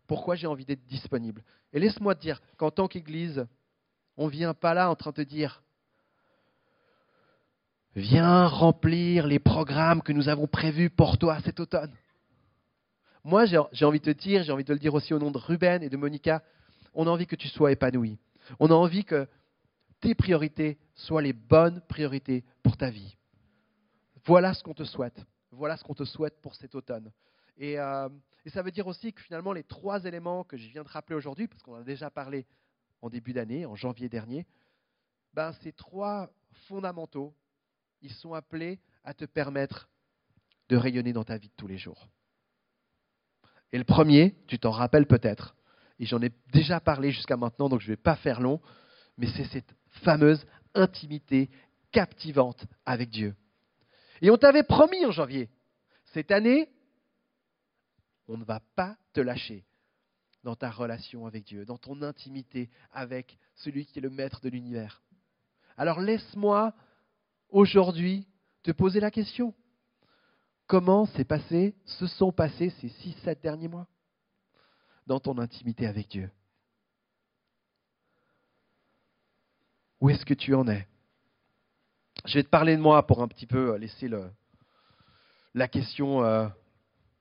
Pourquoi 0.07 0.35
j'ai 0.35 0.47
envie 0.47 0.63
d'être 0.63 0.85
disponible? 0.85 1.43
Et 1.73 1.79
laisse-moi 1.79 2.15
te 2.15 2.21
dire 2.21 2.41
qu'en 2.55 2.71
tant 2.71 2.87
qu'Église, 2.87 3.45
on 4.15 4.27
ne 4.27 4.31
vient 4.31 4.53
pas 4.53 4.73
là 4.73 4.89
en 4.89 4.95
train 4.95 5.09
de 5.09 5.17
te 5.17 5.21
dire, 5.21 5.61
viens 7.93 8.47
remplir 8.47 9.27
les 9.27 9.39
programmes 9.39 10.01
que 10.01 10.13
nous 10.13 10.29
avons 10.29 10.47
prévus 10.47 10.89
pour 10.89 11.17
toi 11.17 11.41
cet 11.41 11.59
automne. 11.59 11.93
Moi, 13.25 13.45
j'ai 13.45 13.85
envie 13.85 13.99
de 13.99 14.13
te 14.13 14.17
dire, 14.17 14.43
j'ai 14.43 14.53
envie 14.53 14.63
de 14.63 14.73
le 14.73 14.79
dire 14.79 14.93
aussi 14.93 15.13
au 15.13 15.19
nom 15.19 15.31
de 15.31 15.37
Ruben 15.37 15.83
et 15.83 15.89
de 15.89 15.97
Monica, 15.97 16.41
on 16.93 17.05
a 17.05 17.09
envie 17.09 17.27
que 17.27 17.35
tu 17.35 17.49
sois 17.49 17.73
épanoui. 17.73 18.17
On 18.61 18.71
a 18.71 18.73
envie 18.73 19.03
que 19.03 19.27
tes 19.99 20.15
priorités 20.15 20.77
soient 20.95 21.21
les 21.21 21.33
bonnes 21.33 21.81
priorités 21.89 22.45
pour 22.61 22.77
ta 22.77 22.89
vie. 22.89 23.17
Voilà 24.25 24.53
ce 24.53 24.63
qu'on 24.63 24.73
te 24.73 24.83
souhaite. 24.83 25.25
Voilà 25.51 25.77
ce 25.77 25.83
qu'on 25.83 25.93
te 25.93 26.05
souhaite 26.05 26.41
pour 26.41 26.55
cet 26.55 26.75
automne. 26.75 27.11
Et, 27.57 27.79
euh, 27.79 28.09
et, 28.45 28.49
ça 28.49 28.61
veut 28.61 28.71
dire 28.71 28.87
aussi 28.87 29.13
que 29.13 29.21
finalement, 29.21 29.53
les 29.53 29.63
trois 29.63 30.03
éléments 30.05 30.43
que 30.43 30.57
je 30.57 30.67
viens 30.69 30.83
de 30.83 30.87
rappeler 30.87 31.15
aujourd'hui, 31.15 31.47
parce 31.47 31.61
qu'on 31.61 31.75
en 31.75 31.81
a 31.81 31.83
déjà 31.83 32.09
parlé 32.09 32.45
en 33.01 33.09
début 33.09 33.33
d'année, 33.33 33.65
en 33.65 33.75
janvier 33.75 34.09
dernier, 34.09 34.47
ben, 35.33 35.53
ces 35.61 35.73
trois 35.73 36.29
fondamentaux, 36.67 37.35
ils 38.01 38.13
sont 38.13 38.33
appelés 38.33 38.79
à 39.03 39.13
te 39.13 39.25
permettre 39.25 39.89
de 40.69 40.77
rayonner 40.77 41.13
dans 41.13 41.23
ta 41.23 41.37
vie 41.37 41.49
de 41.49 41.53
tous 41.57 41.67
les 41.67 41.77
jours. 41.77 42.07
Et 43.71 43.77
le 43.77 43.83
premier, 43.83 44.35
tu 44.47 44.59
t'en 44.59 44.71
rappelles 44.71 45.07
peut-être, 45.07 45.55
et 45.99 46.05
j'en 46.05 46.21
ai 46.21 46.31
déjà 46.51 46.79
parlé 46.79 47.11
jusqu'à 47.11 47.37
maintenant, 47.37 47.69
donc 47.69 47.81
je 47.81 47.87
ne 47.87 47.93
vais 47.93 48.01
pas 48.01 48.15
faire 48.15 48.39
long, 48.39 48.61
mais 49.17 49.27
c'est 49.35 49.45
cette 49.45 49.75
fameuse 50.03 50.45
intimité 50.73 51.49
captivante 51.91 52.65
avec 52.85 53.09
Dieu. 53.09 53.35
Et 54.23 54.31
on 54.31 54.37
t'avait 54.37 54.63
promis 54.63 55.05
en 55.05 55.11
janvier, 55.11 55.49
cette 56.13 56.31
année, 56.31 56.71
on 58.29 58.37
ne 58.37 58.45
va 58.45 58.61
pas 58.73 58.95
te 59.11 59.19
lâcher 59.19 59.65
dans 60.45 60.55
ta 60.55 60.71
relation 60.71 61.25
avec 61.25 61.43
Dieu, 61.43 61.65
dans 61.65 61.77
ton 61.77 62.01
intimité 62.01 62.69
avec 62.93 63.37
celui 63.55 63.85
qui 63.85 63.99
est 63.99 64.01
le 64.01 64.09
maître 64.09 64.39
de 64.39 64.47
l'univers. 64.47 65.03
Alors 65.75 65.99
laisse-moi 65.99 66.73
aujourd'hui 67.49 68.25
te 68.63 68.71
poser 68.71 69.01
la 69.01 69.11
question. 69.11 69.53
Comment 70.67 71.05
s'est 71.07 71.25
passé, 71.25 71.75
se 71.83 72.07
sont 72.07 72.31
passés 72.31 72.69
ces 72.79 72.87
six, 72.87 73.11
sept 73.25 73.41
derniers 73.41 73.67
mois 73.67 73.87
dans 75.05 75.19
ton 75.19 75.37
intimité 75.37 75.85
avec 75.85 76.07
Dieu? 76.07 76.31
Où 79.99 80.09
est-ce 80.09 80.25
que 80.25 80.33
tu 80.33 80.55
en 80.55 80.65
es? 80.69 80.87
Je 82.25 82.35
vais 82.35 82.43
te 82.43 82.49
parler 82.49 82.77
de 82.77 82.81
moi 82.81 83.05
pour 83.05 83.21
un 83.21 83.27
petit 83.27 83.45
peu 83.45 83.75
laisser 83.75 84.07
le, 84.07 84.31
la 85.53 85.67
question 85.67 86.23
euh, 86.23 86.47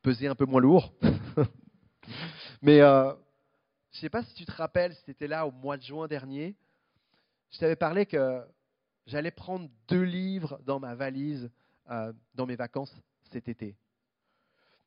peser 0.02 0.28
un 0.28 0.36
peu 0.36 0.44
moins 0.44 0.60
lourd. 0.60 0.94
Mais 2.62 2.80
euh, 2.80 3.12
je 3.90 3.98
ne 3.98 4.00
sais 4.02 4.10
pas 4.10 4.22
si 4.22 4.34
tu 4.34 4.44
te 4.44 4.52
rappelles, 4.52 4.94
si 4.94 5.04
tu 5.04 5.10
étais 5.10 5.26
là 5.26 5.44
au 5.44 5.50
mois 5.50 5.76
de 5.76 5.82
juin 5.82 6.06
dernier, 6.06 6.54
je 7.50 7.58
t'avais 7.58 7.74
parlé 7.74 8.06
que 8.06 8.42
j'allais 9.06 9.32
prendre 9.32 9.68
deux 9.88 10.04
livres 10.04 10.60
dans 10.64 10.78
ma 10.78 10.94
valise 10.94 11.50
euh, 11.90 12.12
dans 12.34 12.46
mes 12.46 12.56
vacances 12.56 12.94
cet 13.32 13.48
été. 13.48 13.76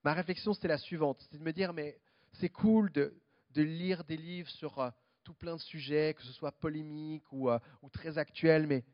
Ma 0.05 0.13
réflexion, 0.13 0.53
c'était 0.53 0.69
la 0.69 0.77
suivante, 0.77 1.19
c'était 1.19 1.39
de 1.39 1.43
me 1.43 1.51
dire, 1.51 1.73
mais 1.73 1.99
c'est 2.33 2.49
cool 2.49 2.89
de, 2.93 3.13
lire 3.53 4.05
des 4.05 4.17
livres 4.17 4.49
sur 4.49 4.79
euh, 4.79 4.89
tout 5.25 5.33
plein 5.33 5.57
de 5.57 5.61
sujets, 5.61 6.13
que 6.13 6.23
ce 6.23 6.31
soit 6.31 6.53
polémique 6.53 7.29
ou, 7.33 7.49
euh, 7.49 7.59
très 7.91 8.17
actuel, 8.17 8.65
mais, 8.65 8.85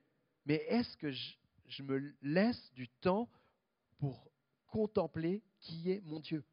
mais 0.51 0.65
est-ce 0.67 0.98
que 0.98 1.10
je, 1.12 1.84
me 1.84 2.13
laisse 2.22 2.74
du 2.74 2.89
temps 3.00 3.29
pour 4.00 4.29
contempler 4.67 5.41
qui 5.62 5.89
est 5.89 6.01
mon 6.03 6.20
Dieu? 6.20 6.43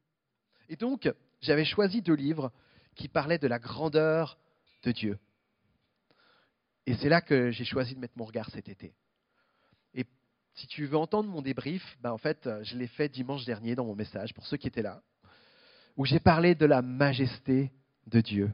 Et 0.69 0.77
donc, 0.77 1.13
j'avais 1.41 1.65
choisi 1.65 2.01
deux 2.01 2.13
livres 2.13 2.53
qui 2.95 3.09
parlaient 3.09 3.39
de 3.39 3.47
la 3.47 3.59
grandeur 3.59 4.39
de 4.83 4.93
Dieu. 4.93 5.19
Et 6.85 6.95
c'est 6.95 7.09
là 7.09 7.19
que 7.19 7.51
j'ai 7.51 7.65
choisi 7.65 7.93
de 7.93 7.99
mettre 7.99 8.13
mon 8.15 8.23
regard 8.23 8.49
cet 8.51 8.69
été. 8.69 8.93
Et 9.93 10.05
si 10.53 10.67
tu 10.67 10.85
veux 10.85 10.95
entendre 10.95 11.27
mon 11.27 11.41
débrief, 11.41 11.83
ben 11.99 12.13
en 12.13 12.17
fait, 12.17 12.49
je 12.61 12.77
l'ai 12.77 12.87
fait 12.87 13.09
dimanche 13.09 13.43
dernier 13.43 13.75
dans 13.75 13.83
mon 13.83 13.95
message, 13.95 14.33
pour 14.33 14.47
ceux 14.47 14.55
qui 14.55 14.67
étaient 14.67 14.81
là, 14.81 15.03
où 15.97 16.05
j'ai 16.05 16.21
parlé 16.21 16.55
de 16.55 16.65
la 16.65 16.81
majesté 16.81 17.73
de 18.07 18.21
Dieu. 18.21 18.53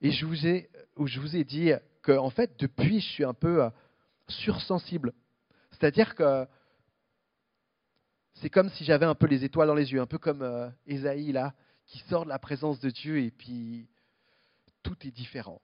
Et 0.00 0.10
je 0.10 0.26
vous 0.26 0.48
ai, 0.48 0.68
où 0.96 1.06
je 1.06 1.20
vous 1.20 1.36
ai 1.36 1.44
dit 1.44 1.70
que, 2.02 2.10
en 2.10 2.30
fait, 2.30 2.58
depuis, 2.58 2.98
je 2.98 3.06
suis 3.06 3.24
un 3.24 3.32
peu 3.32 3.62
euh, 3.62 3.70
sursensible. 4.28 5.12
C'est-à-dire 5.72 6.14
que 6.14 6.46
c'est 8.40 8.50
comme 8.50 8.68
si 8.70 8.84
j'avais 8.84 9.06
un 9.06 9.14
peu 9.14 9.26
les 9.26 9.44
étoiles 9.44 9.68
dans 9.68 9.74
les 9.74 9.92
yeux, 9.92 10.00
un 10.00 10.06
peu 10.06 10.18
comme 10.18 10.42
euh, 10.42 10.68
Ésaïe, 10.86 11.32
là, 11.32 11.54
qui 11.86 11.98
sort 12.08 12.24
de 12.24 12.28
la 12.28 12.38
présence 12.38 12.80
de 12.80 12.90
Dieu 12.90 13.18
et 13.18 13.30
puis 13.30 13.88
tout 14.82 14.96
est 15.04 15.10
différent. 15.10 15.60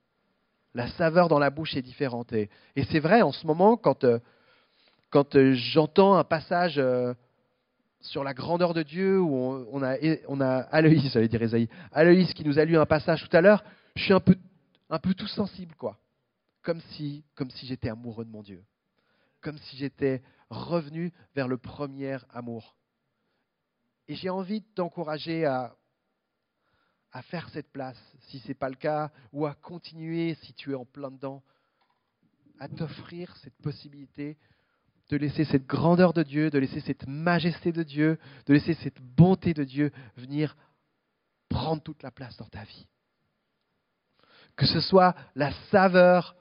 La 0.75 0.89
saveur 0.93 1.29
dans 1.29 1.39
la 1.39 1.51
bouche 1.51 1.77
est 1.77 1.83
différente. 1.83 2.33
Et, 2.33 2.49
c'est 2.91 3.01
vrai, 3.01 3.21
en 3.21 3.33
ce 3.33 3.47
moment, 3.47 3.77
quand, 3.77 4.05
euh, 4.05 4.19
quand 5.11 5.37
euh, 5.37 5.53
j'entends 5.53 6.15
un 6.15 6.25
passage 6.25 6.81
sur 8.01 8.25
la 8.25 8.33
grandeur 8.33 8.73
de 8.73 8.83
Dieu, 8.83 9.21
où 9.21 9.35
on, 9.71 9.83
a, 9.83 9.97
on 10.29 10.41
a 10.41 10.57
Aloïs, 10.57 11.15
dire 11.15 11.43
Ésaïe, 11.43 11.69
Aloïs 11.93 12.33
qui 12.33 12.45
nous 12.45 12.59
a 12.59 12.65
lu 12.65 12.79
un 12.79 12.87
passage 12.87 13.23
tout 13.29 13.37
à 13.37 13.43
l'heure, 13.43 13.63
je 13.97 14.05
suis 14.05 14.15
un 14.15 14.21
peu, 14.21 14.35
un 14.89 14.99
peu 14.99 15.13
tout 15.13 15.29
sensible, 15.29 15.75
quoi. 15.77 15.99
Comme 16.63 16.81
si, 16.93 17.25
comme 17.35 17.51
si 17.51 17.67
j'étais 17.67 17.89
amoureux 17.89 18.25
de 18.25 18.31
mon 18.31 18.43
Dieu. 18.43 18.65
Comme 19.41 19.59
si 19.59 19.77
j'étais 19.77 20.23
revenu 20.51 21.13
vers 21.35 21.49
le 21.49 21.59
premier 21.59 22.19
amour. 22.31 22.77
Et 24.09 24.15
j'ai 24.15 24.31
envie 24.31 24.61
de 24.61 24.67
t'encourager 24.75 25.45
à, 25.45 25.77
à 27.13 27.23
faire 27.23 27.49
cette 27.51 27.71
place, 27.73 27.99
si 28.29 28.39
ce 28.41 28.49
n'est 28.49 28.55
pas 28.55 28.69
le 28.69 28.77
cas, 28.77 29.11
ou 29.33 29.47
à 29.47 29.55
continuer, 29.55 30.35
si 30.43 30.55
tu 30.55 30.73
es 30.73 30.75
en 30.75 30.85
plein 30.85 31.11
dedans, 31.11 31.43
à 32.59 32.69
t'offrir 32.69 33.37
cette 33.39 33.57
possibilité 33.57 34.39
de 35.09 35.17
laisser 35.17 35.45
cette 35.45 35.67
grandeur 35.67 36.13
de 36.13 36.23
Dieu, 36.23 36.49
de 36.49 36.59
laisser 36.59 36.81
cette 36.81 37.07
majesté 37.07 37.73
de 37.73 37.83
Dieu, 37.83 38.19
de 38.47 38.55
laisser 38.55 38.75
cette 38.75 39.01
bonté 39.01 39.53
de 39.53 39.65
Dieu 39.65 39.93
venir 40.17 40.57
prendre 41.51 41.83
toute 41.83 42.03
la 42.03 42.11
place 42.11 42.37
dans 42.39 42.49
ta 42.49 42.65
vie. 42.65 42.89
Que 44.57 44.65
ce 44.65 44.81
soit 44.81 45.15
la 45.35 45.53
saveur 45.71 46.35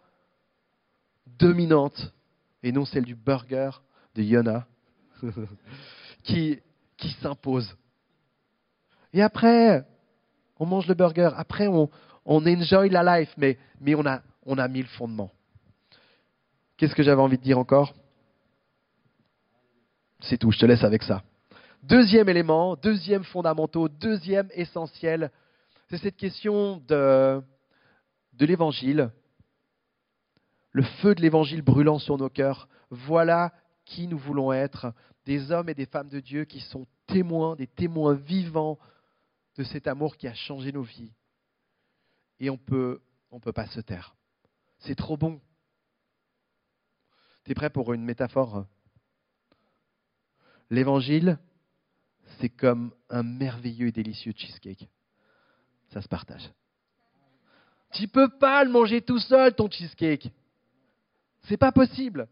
dominante 1.38 2.14
et 2.64 2.72
non 2.72 2.86
celle 2.86 3.06
du 3.06 3.16
burger 3.16 3.72
de 4.16 4.24
Yona 4.24 4.66
qui, 6.24 6.60
qui 6.98 7.10
s'impose. 7.22 7.76
Et 9.14 9.22
après, 9.22 9.86
on 10.60 10.66
mange 10.66 10.88
le 10.88 10.94
burger, 10.94 11.30
après 11.36 11.68
on, 11.68 11.90
on 12.26 12.46
enjoy 12.46 12.90
la 12.90 13.20
life, 13.20 13.34
mais, 13.38 13.58
mais 13.80 13.96
on, 13.96 14.06
a, 14.06 14.22
on 14.46 14.58
a 14.58 14.68
mis 14.68 14.82
le 14.82 14.88
fondement. 14.88 15.32
Qu'est-ce 16.78 16.96
que 16.96 17.04
j'avais 17.04 17.22
envie 17.22 17.38
de 17.38 17.44
dire 17.44 17.60
encore? 17.60 17.94
C'est 20.22 20.38
tout, 20.38 20.52
je 20.52 20.60
te 20.60 20.66
laisse 20.66 20.84
avec 20.84 21.04
ça. 21.04 21.24
Deuxième 21.84 22.30
élément, 22.30 22.76
deuxième 22.76 23.24
fondamentaux, 23.24 23.90
deuxième 23.90 24.50
essentiel, 24.54 25.32
c'est 25.90 25.98
cette 25.98 26.16
question 26.16 26.78
de, 26.88 27.42
de 28.34 28.46
l'évangile, 28.46 29.12
le 30.72 30.84
feu 30.84 31.16
de 31.16 31.22
l'évangile 31.22 31.62
brûlant 31.62 32.00
sur 32.00 32.18
nos 32.18 32.30
cœurs. 32.30 32.68
Voilà 32.90 33.54
qui 33.86 34.08
nous 34.08 34.18
voulons 34.18 34.54
être, 34.54 34.94
des 35.26 35.52
hommes 35.52 35.70
et 35.70 35.74
des 35.74 35.86
femmes 35.86 36.10
de 36.10 36.20
Dieu 36.20 36.46
qui 36.46 36.62
sont 36.62 36.88
témoins, 37.08 37.56
des 37.56 37.68
témoins 37.68 38.14
vivants 38.14 38.80
de 39.58 39.64
cet 39.64 39.88
amour 39.88 40.18
qui 40.18 40.28
a 40.28 40.34
changé 40.34 40.72
nos 40.72 40.84
vies. 40.84 41.14
Et 42.40 42.50
on 42.50 42.58
peut, 42.58 43.02
on 43.32 43.36
ne 43.36 43.42
peut 43.42 43.52
pas 43.52 43.68
se 43.68 43.82
taire. 43.82 44.16
C'est 44.80 44.96
trop 44.96 45.18
bon. 45.18 45.40
Tu 47.44 47.52
es 47.52 47.56
prêt 47.56 47.70
pour 47.70 47.94
une 47.94 48.04
métaphore? 48.04 48.66
L'évangile, 50.70 51.38
c'est 52.40 52.50
comme 52.50 52.94
un 53.10 53.24
merveilleux 53.24 53.88
et 53.88 53.92
délicieux 53.92 54.34
cheesecake. 54.36 54.88
Ça 55.90 56.02
se 56.02 56.08
partage. 56.08 56.50
Tu 57.94 58.08
peux 58.08 58.30
pas 58.30 58.64
le 58.64 58.72
manger 58.72 59.02
tout 59.02 59.20
seul, 59.20 59.54
ton 59.54 59.70
cheesecake. 59.70 60.32
C'est 61.44 61.58
pas 61.58 61.72
possible 61.72 62.28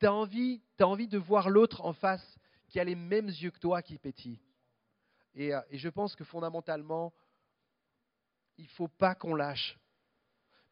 tu 0.00 0.06
as 0.06 0.12
envie, 0.12 0.62
envie 0.80 1.08
de 1.08 1.18
voir 1.18 1.50
l'autre 1.50 1.84
en 1.84 1.92
face 1.92 2.38
qui 2.68 2.80
a 2.80 2.84
les 2.84 2.94
mêmes 2.94 3.28
yeux 3.28 3.50
que 3.50 3.58
toi 3.58 3.82
qui 3.82 3.98
pétillent. 3.98 4.40
Et, 5.34 5.54
euh, 5.54 5.60
et 5.70 5.78
je 5.78 5.88
pense 5.88 6.16
que 6.16 6.24
fondamentalement, 6.24 7.12
il 8.56 8.64
ne 8.64 8.70
faut 8.70 8.88
pas 8.88 9.14
qu'on 9.14 9.34
lâche. 9.34 9.78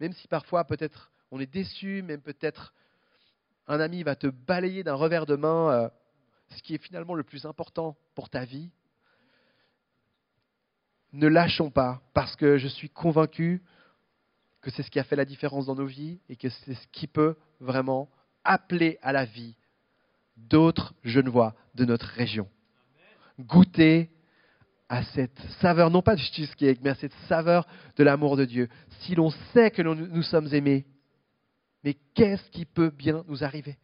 Même 0.00 0.12
si 0.14 0.26
parfois 0.28 0.64
peut-être 0.64 1.12
on 1.30 1.40
est 1.40 1.46
déçu, 1.46 2.02
même 2.02 2.22
peut-être 2.22 2.72
un 3.66 3.80
ami 3.80 4.02
va 4.02 4.16
te 4.16 4.28
balayer 4.28 4.82
d'un 4.82 4.94
revers 4.94 5.26
de 5.26 5.36
main 5.36 5.70
euh, 5.70 5.88
ce 6.56 6.62
qui 6.62 6.74
est 6.74 6.82
finalement 6.82 7.14
le 7.14 7.24
plus 7.24 7.44
important 7.44 7.96
pour 8.14 8.30
ta 8.30 8.46
vie. 8.46 8.70
Ne 11.12 11.26
lâchons 11.26 11.70
pas, 11.70 12.02
parce 12.14 12.34
que 12.36 12.56
je 12.56 12.68
suis 12.68 12.88
convaincu 12.88 13.62
que 14.60 14.70
c'est 14.70 14.82
ce 14.82 14.90
qui 14.90 14.98
a 14.98 15.04
fait 15.04 15.16
la 15.16 15.24
différence 15.24 15.66
dans 15.66 15.74
nos 15.74 15.86
vies 15.86 16.20
et 16.28 16.36
que 16.36 16.48
c'est 16.48 16.74
ce 16.74 16.86
qui 16.92 17.06
peut 17.06 17.36
vraiment 17.60 18.08
appeler 18.44 18.98
à 19.02 19.12
la 19.12 19.24
vie 19.24 19.56
d'autres 20.36 20.94
Genevois 21.04 21.54
de 21.74 21.84
notre 21.84 22.06
région. 22.06 22.48
Goûter 23.38 24.10
à 24.88 25.02
cette 25.04 25.38
saveur, 25.60 25.90
non 25.90 26.02
pas 26.02 26.16
du 26.16 26.22
cheesecake, 26.22 26.80
mais 26.82 26.90
à 26.90 26.94
cette 26.94 27.14
saveur 27.28 27.66
de 27.96 28.04
l'amour 28.04 28.36
de 28.36 28.44
Dieu. 28.44 28.68
Si 29.00 29.14
l'on 29.14 29.30
sait 29.52 29.70
que 29.70 29.82
nous 29.82 30.22
sommes 30.22 30.52
aimés, 30.54 30.86
mais 31.84 31.94
qu'est-ce 32.14 32.50
qui 32.50 32.64
peut 32.64 32.90
bien 32.90 33.24
nous 33.28 33.44
arriver? 33.44 33.76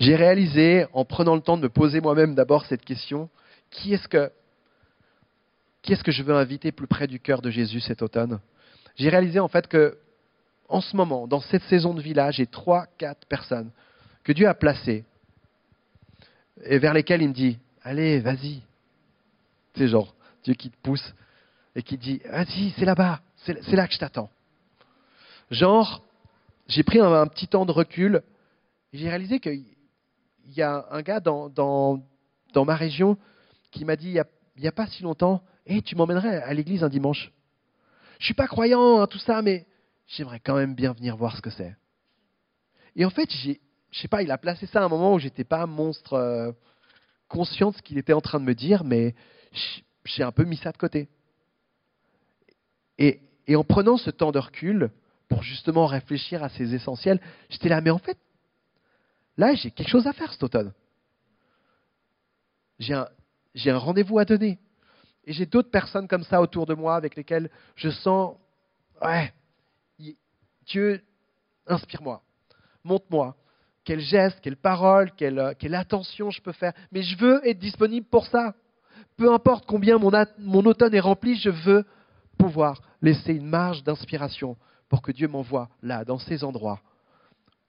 J'ai 0.00 0.16
réalisé, 0.16 0.86
en 0.94 1.04
prenant 1.04 1.36
le 1.36 1.42
temps 1.42 1.58
de 1.58 1.62
me 1.62 1.68
poser 1.68 2.00
moi-même 2.00 2.34
d'abord 2.34 2.64
cette 2.66 2.84
question, 2.84 3.28
qui 3.70 3.92
est-ce 3.94 4.08
que, 4.08 4.32
qui 5.82 5.92
est-ce 5.92 6.02
que 6.02 6.10
je 6.10 6.22
veux 6.22 6.34
inviter 6.34 6.72
plus 6.72 6.86
près 6.86 7.06
du 7.06 7.20
cœur 7.20 7.42
de 7.42 7.50
Jésus 7.50 7.80
cet 7.80 8.02
automne? 8.02 8.40
J'ai 8.96 9.10
réalisé 9.10 9.38
en 9.40 9.48
fait 9.48 9.68
que, 9.68 9.98
en 10.68 10.80
ce 10.80 10.96
moment, 10.96 11.28
dans 11.28 11.40
cette 11.40 11.62
saison 11.64 11.94
de 11.94 12.00
vie-là, 12.00 12.30
j'ai 12.30 12.46
trois, 12.46 12.86
quatre 12.96 13.26
personnes 13.26 13.70
que 14.24 14.32
Dieu 14.32 14.48
a 14.48 14.54
placées 14.54 15.04
et 16.64 16.78
vers 16.78 16.94
lesquelles 16.94 17.22
il 17.22 17.28
me 17.28 17.34
dit, 17.34 17.58
allez, 17.82 18.20
vas-y. 18.20 18.62
C'est 19.76 19.88
genre 19.88 20.14
Dieu 20.44 20.54
qui 20.54 20.70
te 20.70 20.76
pousse 20.82 21.14
et 21.76 21.82
qui 21.82 21.98
dit, 21.98 22.20
vas-y, 22.24 22.70
c'est 22.78 22.84
là-bas, 22.84 23.20
c'est 23.36 23.72
là 23.72 23.86
que 23.86 23.94
je 23.94 23.98
t'attends. 23.98 24.30
Genre, 25.50 26.02
j'ai 26.68 26.84
pris 26.84 27.00
un, 27.00 27.26
petit 27.26 27.48
temps 27.48 27.66
de 27.66 27.72
recul 27.72 28.22
et 28.92 28.98
j'ai 28.98 29.08
réalisé 29.08 29.40
qu'il 29.40 29.64
y 30.48 30.62
a 30.62 30.86
un 30.90 31.02
gars 31.02 31.20
dans, 31.20 31.48
dans, 31.48 32.02
dans 32.52 32.64
ma 32.64 32.76
région 32.76 33.16
qui 33.70 33.84
m'a 33.84 33.96
dit 33.96 34.08
il 34.08 34.60
n'y 34.60 34.68
a, 34.68 34.72
pas 34.72 34.86
si 34.86 35.02
longtemps 35.02 35.42
hey, 35.66 35.82
tu 35.82 35.96
m'emmènerais 35.96 36.42
à 36.42 36.52
l'église 36.54 36.82
un 36.84 36.88
dimanche. 36.88 37.32
Je 38.18 38.24
ne 38.24 38.26
suis 38.26 38.34
pas 38.34 38.46
croyant, 38.46 39.00
hein, 39.00 39.06
tout 39.06 39.18
ça, 39.18 39.42
mais 39.42 39.66
j'aimerais 40.06 40.40
quand 40.40 40.56
même 40.56 40.74
bien 40.74 40.92
venir 40.92 41.16
voir 41.16 41.36
ce 41.36 41.42
que 41.42 41.50
c'est. 41.50 41.74
Et 42.96 43.04
en 43.04 43.10
fait, 43.10 43.30
je 43.30 43.54
sais 43.92 44.08
pas, 44.08 44.22
il 44.22 44.30
a 44.30 44.38
placé 44.38 44.66
ça 44.66 44.82
à 44.82 44.84
un 44.84 44.88
moment 44.88 45.14
où 45.14 45.18
j'étais 45.18 45.44
pas 45.44 45.66
monstre 45.66 46.14
euh, 46.14 46.52
conscient 47.28 47.70
de 47.70 47.76
ce 47.76 47.82
qu'il 47.82 47.98
était 47.98 48.12
en 48.12 48.20
train 48.20 48.40
de 48.40 48.44
me 48.44 48.54
dire, 48.54 48.84
mais 48.84 49.14
j'ai 50.04 50.22
un 50.22 50.32
peu 50.32 50.44
mis 50.44 50.56
ça 50.56 50.72
de 50.72 50.76
côté. 50.76 51.08
Et, 52.98 53.20
et 53.46 53.56
en 53.56 53.64
prenant 53.64 53.96
ce 53.96 54.10
temps 54.10 54.32
de 54.32 54.38
recul, 54.38 54.90
pour 55.28 55.42
justement 55.42 55.86
réfléchir 55.86 56.42
à 56.42 56.48
ces 56.50 56.74
essentiels, 56.74 57.20
j'étais 57.48 57.68
là, 57.68 57.80
mais 57.80 57.90
en 57.90 57.98
fait, 57.98 58.18
là, 59.40 59.54
j'ai 59.54 59.70
quelque 59.70 59.88
chose 59.88 60.06
à 60.06 60.12
faire 60.12 60.30
cet 60.32 60.42
automne. 60.42 60.72
J'ai 62.78 62.94
un, 62.94 63.78
rendez-vous 63.78 64.18
à 64.18 64.24
donner. 64.24 64.58
Et 65.24 65.32
j'ai 65.32 65.46
d'autres 65.46 65.70
personnes 65.70 66.06
comme 66.06 66.24
ça 66.24 66.40
autour 66.40 66.66
de 66.66 66.74
moi 66.74 66.96
avec 66.96 67.16
lesquelles 67.16 67.50
je 67.74 67.90
sens, 67.90 68.36
ouais, 69.02 69.32
Dieu, 70.66 71.02
inspire-moi, 71.66 72.22
montre-moi 72.84 73.36
quel 73.84 74.00
geste, 74.00 74.40
quelle 74.40 74.56
parole, 74.56 75.10
quelle, 75.16 75.54
quelle, 75.58 75.74
attention 75.74 76.30
je 76.30 76.40
peux 76.40 76.52
faire. 76.52 76.72
Mais 76.92 77.02
je 77.02 77.16
veux 77.16 77.46
être 77.46 77.58
disponible 77.58 78.06
pour 78.06 78.26
ça. 78.26 78.54
Peu 79.16 79.32
importe 79.32 79.66
combien 79.66 79.98
mon, 79.98 80.64
automne 80.66 80.94
est 80.94 81.00
rempli, 81.00 81.36
je 81.36 81.50
veux 81.50 81.84
pouvoir 82.38 82.80
laisser 83.02 83.34
une 83.34 83.46
marge 83.46 83.82
d'inspiration 83.84 84.56
pour 84.88 85.02
que 85.02 85.12
Dieu 85.12 85.28
m'envoie 85.28 85.68
là, 85.82 86.04
dans 86.04 86.18
ces 86.18 86.44
endroits 86.44 86.80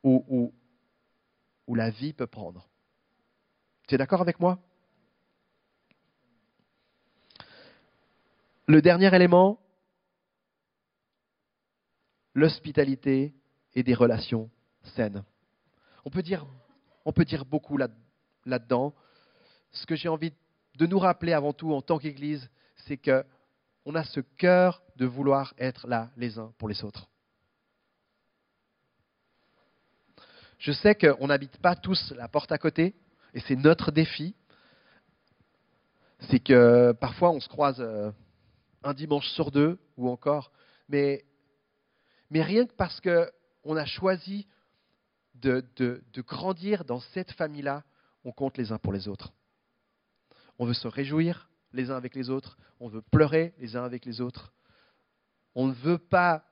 où, 0.04 0.52
où 1.72 1.76
la 1.76 1.90
vie 1.90 2.12
peut 2.12 2.28
prendre. 2.28 2.68
Tu 3.88 3.96
es 3.96 3.98
d'accord 3.98 4.20
avec 4.20 4.42
moi? 4.42 4.60
Le 8.68 8.82
dernier 8.82 9.16
élément, 9.16 9.58
l'hospitalité 12.34 13.34
et 13.74 13.84
des 13.84 13.94
relations 13.94 14.50
saines. 14.84 15.24
On 16.04 16.10
peut 16.10 16.24
dire, 16.24 16.46
beaucoup 17.46 17.78
là, 17.78 17.88
là-dedans. 18.46 18.94
Ce 19.72 19.86
que 19.86 19.96
j'ai 19.96 20.10
envie 20.10 20.34
de 20.76 20.86
nous 20.86 21.00
rappeler 21.00 21.32
avant 21.32 21.54
tout 21.54 21.72
en 21.72 21.82
tant 21.82 22.00
qu'Église, 22.00 22.50
c'est 22.86 22.98
que 22.98 23.24
on 23.86 23.96
a 23.96 24.04
ce 24.04 24.20
cœur 24.20 24.84
de 24.98 25.06
vouloir 25.06 25.54
être 25.58 25.88
là 25.88 26.12
les 26.18 26.38
uns 26.38 26.54
pour 26.58 26.68
les 26.68 26.84
autres. 26.84 27.08
Je 30.62 30.72
sais 30.74 30.94
qu'on 30.94 31.26
n'habite 31.26 31.58
pas 31.58 31.76
tous 31.76 32.14
la 32.16 32.28
porte 32.28 32.52
à 32.52 32.60
côté, 32.60 32.94
et 33.34 33.40
c'est 33.40 33.56
notre 33.56 33.92
défi. 33.92 34.36
C'est 36.30 36.40
que 36.40 36.92
parfois 36.92 37.32
on 37.32 37.40
se 37.40 37.50
croise 37.50 37.80
euh, 37.80 38.12
un 38.84 38.94
dimanche 38.94 39.28
sur 39.30 39.50
deux, 39.50 39.80
ou 39.98 40.08
encore, 40.08 40.52
mais, 40.88 41.26
rien 42.32 42.68
que 42.68 42.74
parce 42.74 43.02
qu'on 43.02 43.76
a 43.76 43.86
choisi 43.86 44.46
de 45.34 45.66
grandir 46.20 46.86
dans 46.86 47.00
cette 47.00 47.32
famille-là, 47.32 47.84
on 48.24 48.32
compte 48.32 48.56
les 48.60 48.72
uns 48.72 48.78
pour 48.78 48.94
les 48.94 49.08
autres. 49.08 49.34
On 50.60 50.68
veut 50.68 50.76
se 50.76 50.88
réjouir 50.88 51.50
les 51.74 51.90
uns 51.90 51.98
avec 51.98 52.14
les 52.14 52.30
autres, 52.30 52.60
on 52.80 52.88
veut 52.88 53.02
pleurer 53.02 53.56
les 53.58 53.76
uns 53.76 53.84
avec 53.84 54.06
les 54.06 54.22
autres. 54.22 54.54
On 55.56 55.66
ne 55.66 55.74
veut 55.74 55.98
pas 55.98 56.44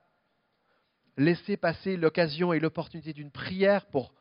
laisser 1.20 1.56
passer 1.56 1.96
l'occasion 1.96 2.52
et 2.52 2.60
l'opportunité 2.60 3.12
d'une 3.12 3.30
prière 3.30 3.86
pour, 3.86 4.12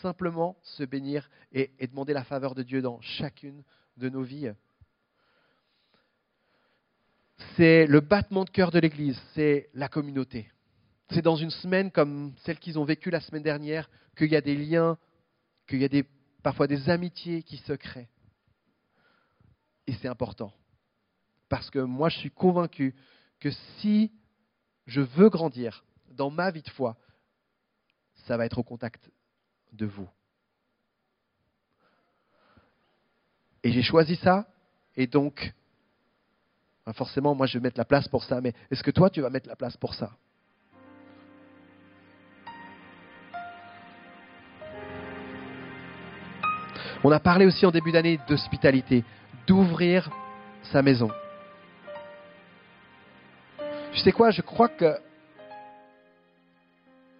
simplement 0.00 0.56
se 0.62 0.84
bénir 0.84 1.28
et, 1.52 1.70
et 1.78 1.86
demander 1.86 2.14
la 2.14 2.24
faveur 2.24 2.54
de 2.54 2.62
Dieu 2.62 2.80
dans 2.80 2.98
chacune 3.02 3.62
de 3.98 4.08
nos 4.08 4.22
vies. 4.22 4.52
C'est 7.56 7.86
le 7.86 8.00
battement 8.00 8.44
de 8.44 8.50
cœur 8.50 8.70
de 8.70 8.78
l'Église, 8.78 9.20
c'est 9.34 9.68
la 9.74 9.88
communauté. 9.88 10.50
C'est 11.10 11.20
dans 11.20 11.36
une 11.36 11.50
semaine 11.50 11.90
comme 11.90 12.32
celle 12.44 12.58
qu'ils 12.58 12.78
ont 12.78 12.84
vécue 12.84 13.10
la 13.10 13.20
semaine 13.20 13.42
dernière 13.42 13.90
qu'il 14.16 14.30
y 14.30 14.36
a 14.36 14.40
des 14.40 14.56
liens, 14.56 14.96
qu'il 15.66 15.80
y 15.80 15.84
a 15.84 15.88
des, 15.88 16.04
parfois 16.42 16.66
des 16.66 16.88
amitiés 16.88 17.42
qui 17.42 17.58
se 17.58 17.74
créent. 17.74 18.08
Et 19.86 19.92
c'est 20.00 20.08
important. 20.08 20.54
Parce 21.50 21.70
que 21.70 21.80
moi, 21.80 22.08
je 22.08 22.18
suis 22.18 22.30
convaincu 22.30 22.94
que 23.40 23.50
si 23.78 24.10
je 24.86 25.02
veux 25.02 25.28
grandir 25.28 25.84
dans 26.16 26.30
ma 26.30 26.50
vie 26.50 26.62
de 26.62 26.70
foi, 26.70 26.96
ça 28.26 28.36
va 28.36 28.46
être 28.46 28.58
au 28.58 28.62
contact 28.62 29.10
de 29.72 29.86
vous. 29.86 30.08
Et 33.62 33.70
j'ai 33.72 33.82
choisi 33.82 34.16
ça, 34.16 34.46
et 34.96 35.06
donc, 35.06 35.52
ben 36.84 36.92
forcément, 36.92 37.34
moi, 37.34 37.46
je 37.46 37.58
vais 37.58 37.62
mettre 37.62 37.78
la 37.78 37.84
place 37.84 38.08
pour 38.08 38.24
ça, 38.24 38.40
mais 38.40 38.54
est-ce 38.70 38.82
que 38.82 38.90
toi, 38.90 39.10
tu 39.10 39.20
vas 39.20 39.30
mettre 39.30 39.48
la 39.48 39.56
place 39.56 39.76
pour 39.76 39.94
ça? 39.94 40.16
On 47.04 47.10
a 47.12 47.20
parlé 47.20 47.44
aussi 47.46 47.66
en 47.66 47.70
début 47.70 47.92
d'année 47.92 48.18
d'hospitalité, 48.26 49.04
d'ouvrir 49.46 50.10
sa 50.72 50.82
maison. 50.82 51.10
Tu 53.92 54.00
sais 54.00 54.12
quoi, 54.12 54.30
je 54.30 54.42
crois 54.42 54.68
que 54.68 54.98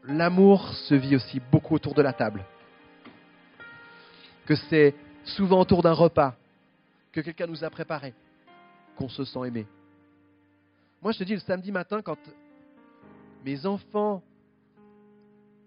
l'amour 0.06 0.72
se 0.74 0.94
vit 0.94 1.16
aussi 1.16 1.40
beaucoup 1.52 1.74
autour 1.74 1.94
de 1.94 2.02
la 2.02 2.12
table. 2.12 2.44
Que 4.46 4.54
c'est 4.54 4.94
souvent 5.24 5.60
autour 5.60 5.82
d'un 5.82 5.92
repas 5.92 6.34
que 7.12 7.20
quelqu'un 7.20 7.46
nous 7.46 7.64
a 7.64 7.70
préparé, 7.70 8.14
qu'on 8.96 9.08
se 9.08 9.24
sent 9.24 9.46
aimé. 9.46 9.66
Moi, 11.02 11.12
je 11.12 11.18
te 11.18 11.24
dis, 11.24 11.34
le 11.34 11.40
samedi 11.40 11.72
matin, 11.72 12.02
quand 12.02 12.18
mes 13.44 13.66
enfants 13.66 14.22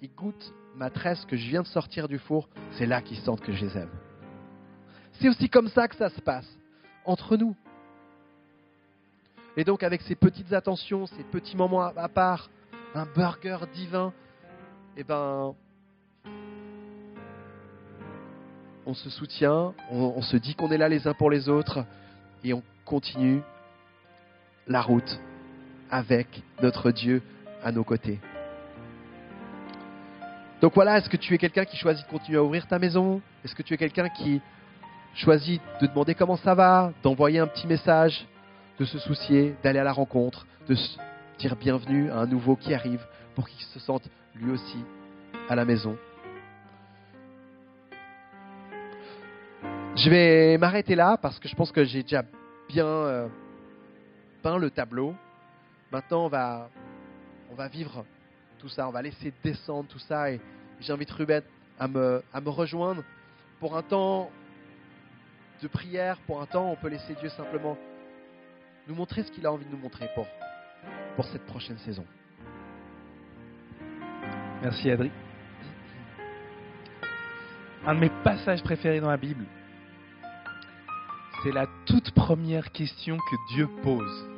ils 0.02 0.14
goûtent 0.14 0.54
ma 0.76 0.90
tresse 0.90 1.26
que 1.26 1.36
je 1.36 1.50
viens 1.50 1.62
de 1.62 1.68
sortir 1.68 2.08
du 2.08 2.20
four, 2.20 2.48
c'est 2.72 2.86
là 2.86 3.02
qu'ils 3.02 3.18
sentent 3.18 3.42
que 3.42 3.52
je 3.52 3.66
les 3.66 3.78
aime. 3.78 3.92
C'est 5.14 5.28
aussi 5.28 5.50
comme 5.50 5.68
ça 5.70 5.88
que 5.88 5.96
ça 5.96 6.10
se 6.10 6.22
passe, 6.22 6.48
entre 7.06 7.36
nous. 7.36 7.56
Et 9.58 9.66
donc 9.66 9.84
avec 9.84 10.02
ces 10.04 10.16
petites 10.16 10.54
attentions, 10.54 11.06
ces 11.08 11.24
petits 11.24 11.58
moments 11.58 11.82
à 11.82 12.08
part, 12.08 12.50
un 12.96 13.06
burger 13.06 13.58
divin, 13.74 14.14
eh 15.00 15.04
ben, 15.06 15.56
on 18.86 18.94
se 18.94 19.10
soutient, 19.10 19.74
on, 19.90 20.22
se 20.22 20.36
dit 20.36 20.56
qu'on 20.56 20.72
est 20.72 20.78
là 20.78 20.90
les 20.90 21.08
uns 21.08 21.14
pour 21.14 21.32
les 21.32 21.48
autres, 21.48 21.86
et 22.44 22.54
on 22.54 22.62
continue 22.84 23.42
la 24.68 24.82
route 24.82 25.22
avec 25.90 26.28
notre 26.62 26.92
Dieu 26.92 27.22
à 27.64 27.72
nos 27.72 27.86
côtés. 27.86 28.20
Donc 30.60 30.74
voilà, 30.76 30.98
est-ce 30.98 31.10
que 31.10 31.16
tu 31.16 31.34
es 31.34 31.38
quelqu'un 31.38 31.64
qui 31.64 31.78
choisit 31.78 32.06
de 32.06 32.12
continuer 32.12 32.40
à 32.40 32.44
ouvrir 32.44 32.68
ta 32.68 32.78
maison? 32.78 33.22
Est-ce 33.46 33.56
que 33.56 33.64
tu 33.64 33.74
es 33.74 33.78
quelqu'un 33.78 34.10
qui 34.10 34.42
choisit 35.16 35.62
de 35.82 35.88
demander 35.88 36.14
comment 36.14 36.36
ça 36.36 36.56
va, 36.56 36.92
d'envoyer 37.04 37.40
un 37.40 37.48
petit 37.48 37.68
message, 37.68 38.28
de 38.78 38.84
se 38.84 39.00
soucier, 39.00 39.56
d'aller 39.64 39.80
à 39.80 39.86
la 39.86 39.94
rencontre, 39.94 40.46
de 40.68 40.76
dire 41.40 41.56
bienvenue 41.56 42.12
à 42.12 42.18
un 42.18 42.26
nouveau 42.26 42.58
qui 42.58 42.74
arrive 42.74 43.02
pour 43.34 43.48
qu'il 43.48 43.66
se 43.68 43.80
sente 43.80 44.10
lui 44.36 44.52
aussi 44.52 44.78
à 45.48 45.56
la 45.56 45.64
maison. 45.64 45.98
Je 49.96 50.10
vais 50.10 50.58
m'arrêter 50.58 50.96
là 50.96 51.18
parce 51.18 51.40
que 51.40 51.48
je 51.48 51.56
pense 51.56 51.72
que 51.72 51.86
j'ai 51.86 52.04
déjà 52.04 52.24
bien 52.68 52.86
euh, 52.86 53.28
peint 54.44 54.58
le 54.58 54.70
tableau. 54.70 55.16
Maintenant, 55.94 56.26
on 56.26 56.28
va, 56.28 56.70
on 57.50 57.56
va 57.56 57.70
vivre 57.70 58.04
tout 58.60 58.68
ça, 58.68 58.90
on 58.90 58.92
va 58.92 59.02
laisser 59.02 59.34
descendre 59.42 59.88
tout 59.88 60.00
ça 60.00 60.32
et 60.32 60.42
j'invite 60.82 61.10
Ruben 61.10 61.42
à 61.80 61.88
me, 61.88 62.22
à 62.34 62.42
me 62.42 62.50
rejoindre 62.50 63.02
pour 63.62 63.78
un 63.78 63.82
temps 63.82 64.30
de 65.62 65.70
prière, 65.70 66.18
pour 66.28 66.42
un 66.42 66.46
temps, 66.46 66.70
on 66.70 66.76
peut 66.76 66.90
laisser 66.90 67.16
Dieu 67.16 67.30
simplement 67.30 67.78
nous 68.90 68.96
montrer 68.96 69.24
ce 69.24 69.32
qu'il 69.32 69.46
a 69.46 69.54
envie 69.54 69.66
de 69.66 69.72
nous 69.72 69.78
montrer 69.78 70.10
pour 71.20 71.28
cette 71.28 71.46
prochaine 71.48 71.78
saison. 71.80 72.06
Merci 74.64 74.90
Adri. 74.90 75.12
un 77.86 77.96
de 77.96 78.00
mes 78.00 78.12
passages 78.24 78.64
préférés 78.64 79.02
dans 79.02 79.10
la 79.10 79.18
Bible. 79.18 79.44
C'est 81.44 81.52
la 81.52 81.68
toute 81.86 82.12
première 82.12 82.72
question 82.72 83.18
que 83.18 83.54
Dieu 83.54 83.68
pose. 83.84 84.30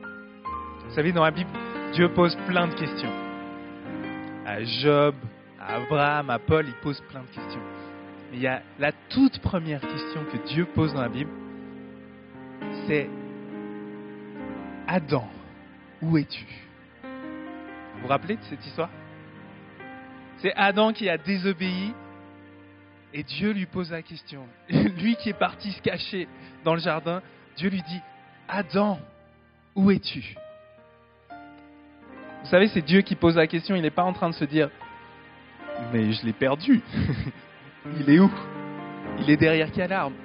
Vous 0.88 0.96
savez, 0.96 1.12
dans 1.12 1.24
la 1.24 1.30
Bible, 1.30 1.52
Dieu 1.94 2.12
pose 2.16 2.36
plein 2.48 2.68
de 2.68 2.74
questions. 2.74 3.14
À 4.48 4.64
Job, 4.64 5.14
à 5.60 5.76
Abraham, 5.76 6.32
à 6.32 6.40
Paul, 6.40 6.66
il 6.68 6.74
pose 6.82 7.00
plein 7.12 7.22
de 7.22 7.28
questions. 7.28 7.62
Mais 8.32 8.38
il 8.38 8.42
y 8.42 8.48
a 8.48 8.64
la 8.80 8.92
toute 8.92 9.38
première 9.38 9.82
question 9.82 10.26
que 10.32 10.38
Dieu 10.48 10.66
pose 10.66 10.96
dans 10.96 11.02
la 11.02 11.10
Bible, 11.10 11.30
c'est 12.88 13.08
Adam, 14.88 15.30
où 16.02 16.18
es-tu? 16.18 16.71
Vous 18.02 18.08
vous 18.08 18.14
rappelez 18.14 18.36
de 18.36 18.42
cette 18.50 18.66
histoire? 18.66 18.90
C'est 20.40 20.54
Adam 20.56 20.92
qui 20.92 21.08
a 21.08 21.20
désobéi 21.20 21.94
et 23.14 23.22
Dieu 23.22 23.52
lui 23.52 23.68
pose 23.68 23.92
la 23.92 24.02
question. 24.02 24.48
Lui 24.70 25.16
qui 25.18 25.30
est 25.30 25.38
parti 25.38 25.72
se 25.72 25.82
cacher 25.84 26.28
dans 26.64 26.74
le 26.74 26.80
jardin, 26.80 27.22
Dieu 27.58 27.70
lui 27.70 27.84
dit, 27.84 28.02
Adam, 28.48 28.98
où 29.76 29.92
es-tu? 29.92 30.36
Vous 32.44 32.50
savez, 32.50 32.70
c'est 32.70 32.82
Dieu 32.82 33.02
qui 33.02 33.16
pose 33.16 33.36
la 33.36 33.46
question, 33.46 33.76
il 33.76 33.84
n'est 33.84 33.92
pas 33.92 34.04
en 34.04 34.14
train 34.14 34.30
de 34.30 34.36
se 34.36 34.46
dire, 34.46 34.72
mais 35.94 36.12
je 36.12 36.26
l'ai 36.26 36.34
perdu. 36.34 36.82
il 38.00 38.10
est 38.10 38.20
où? 38.20 38.32
Il 39.20 39.30
est 39.30 39.38
derrière 39.38 39.72
quelle 39.72 39.94
arme? 39.94 40.16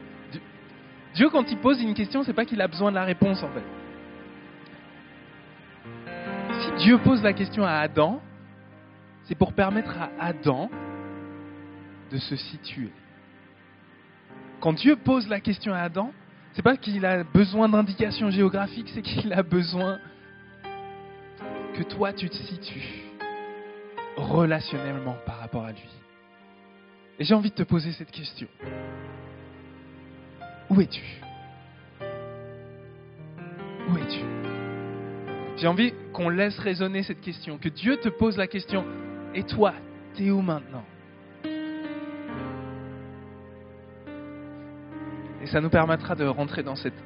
Dieu, 1.14 1.28
quand 1.28 1.50
il 1.50 1.58
pose 1.58 1.82
une 1.82 1.92
question, 1.92 2.22
c'est 2.22 2.32
pas 2.32 2.46
qu'il 2.46 2.62
a 2.62 2.68
besoin 2.68 2.90
de 2.90 2.94
la 2.94 3.04
réponse 3.04 3.42
en 3.42 3.50
fait. 3.50 3.75
Dieu 6.78 6.98
pose 6.98 7.22
la 7.22 7.32
question 7.32 7.64
à 7.64 7.72
Adam, 7.72 8.20
c'est 9.24 9.34
pour 9.34 9.54
permettre 9.54 9.96
à 9.98 10.10
Adam 10.20 10.70
de 12.10 12.18
se 12.18 12.36
situer. 12.36 12.90
Quand 14.60 14.74
Dieu 14.74 14.96
pose 14.96 15.28
la 15.28 15.40
question 15.40 15.72
à 15.72 15.78
Adam, 15.78 16.12
c'est 16.52 16.62
pas 16.62 16.76
qu'il 16.76 17.04
a 17.06 17.24
besoin 17.24 17.68
d'indications 17.68 18.30
géographiques, 18.30 18.90
c'est 18.94 19.02
qu'il 19.02 19.32
a 19.32 19.42
besoin 19.42 19.98
que 21.74 21.82
toi 21.82 22.12
tu 22.12 22.28
te 22.28 22.36
situes 22.36 23.04
relationnellement 24.16 25.16
par 25.26 25.38
rapport 25.40 25.64
à 25.64 25.72
lui. 25.72 25.88
Et 27.18 27.24
j'ai 27.24 27.34
envie 27.34 27.50
de 27.50 27.54
te 27.54 27.62
poser 27.62 27.92
cette 27.92 28.10
question. 28.10 28.48
Où 30.68 30.80
es-tu? 30.80 31.04
Où 33.88 33.96
es-tu? 33.96 34.55
J'ai 35.56 35.66
envie 35.66 35.94
qu'on 36.12 36.28
laisse 36.28 36.58
résonner 36.58 37.02
cette 37.02 37.20
question, 37.22 37.56
que 37.56 37.70
Dieu 37.70 37.96
te 37.96 38.10
pose 38.10 38.36
la 38.36 38.46
question, 38.46 38.84
et 39.34 39.42
toi, 39.42 39.72
t'es 40.14 40.30
où 40.30 40.42
maintenant? 40.42 40.84
Et 45.42 45.46
ça 45.46 45.60
nous 45.62 45.70
permettra 45.70 46.14
de 46.14 46.24
rentrer 46.24 46.62
dans 46.62 46.76
cette, 46.76 47.02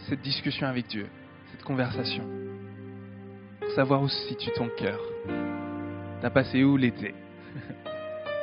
cette 0.00 0.20
discussion 0.20 0.66
avec 0.66 0.86
Dieu, 0.86 1.06
cette 1.52 1.62
conversation, 1.62 2.24
pour 3.60 3.70
savoir 3.70 4.02
où 4.02 4.08
se 4.08 4.28
situe 4.28 4.50
ton 4.54 4.68
cœur. 4.68 5.00
T'as 6.20 6.30
passé 6.30 6.62
où 6.62 6.76
l'été? 6.76 7.14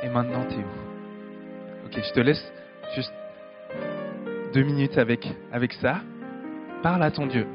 Et 0.02 0.08
maintenant, 0.08 0.44
t'es 0.48 0.56
où? 0.56 1.86
Ok, 1.86 2.02
je 2.02 2.12
te 2.12 2.20
laisse 2.20 2.52
juste 2.96 3.12
deux 4.52 4.64
minutes 4.64 4.98
avec, 4.98 5.28
avec 5.52 5.72
ça. 5.74 6.00
Parle 6.82 7.04
à 7.04 7.12
ton 7.12 7.26
Dieu. 7.26 7.46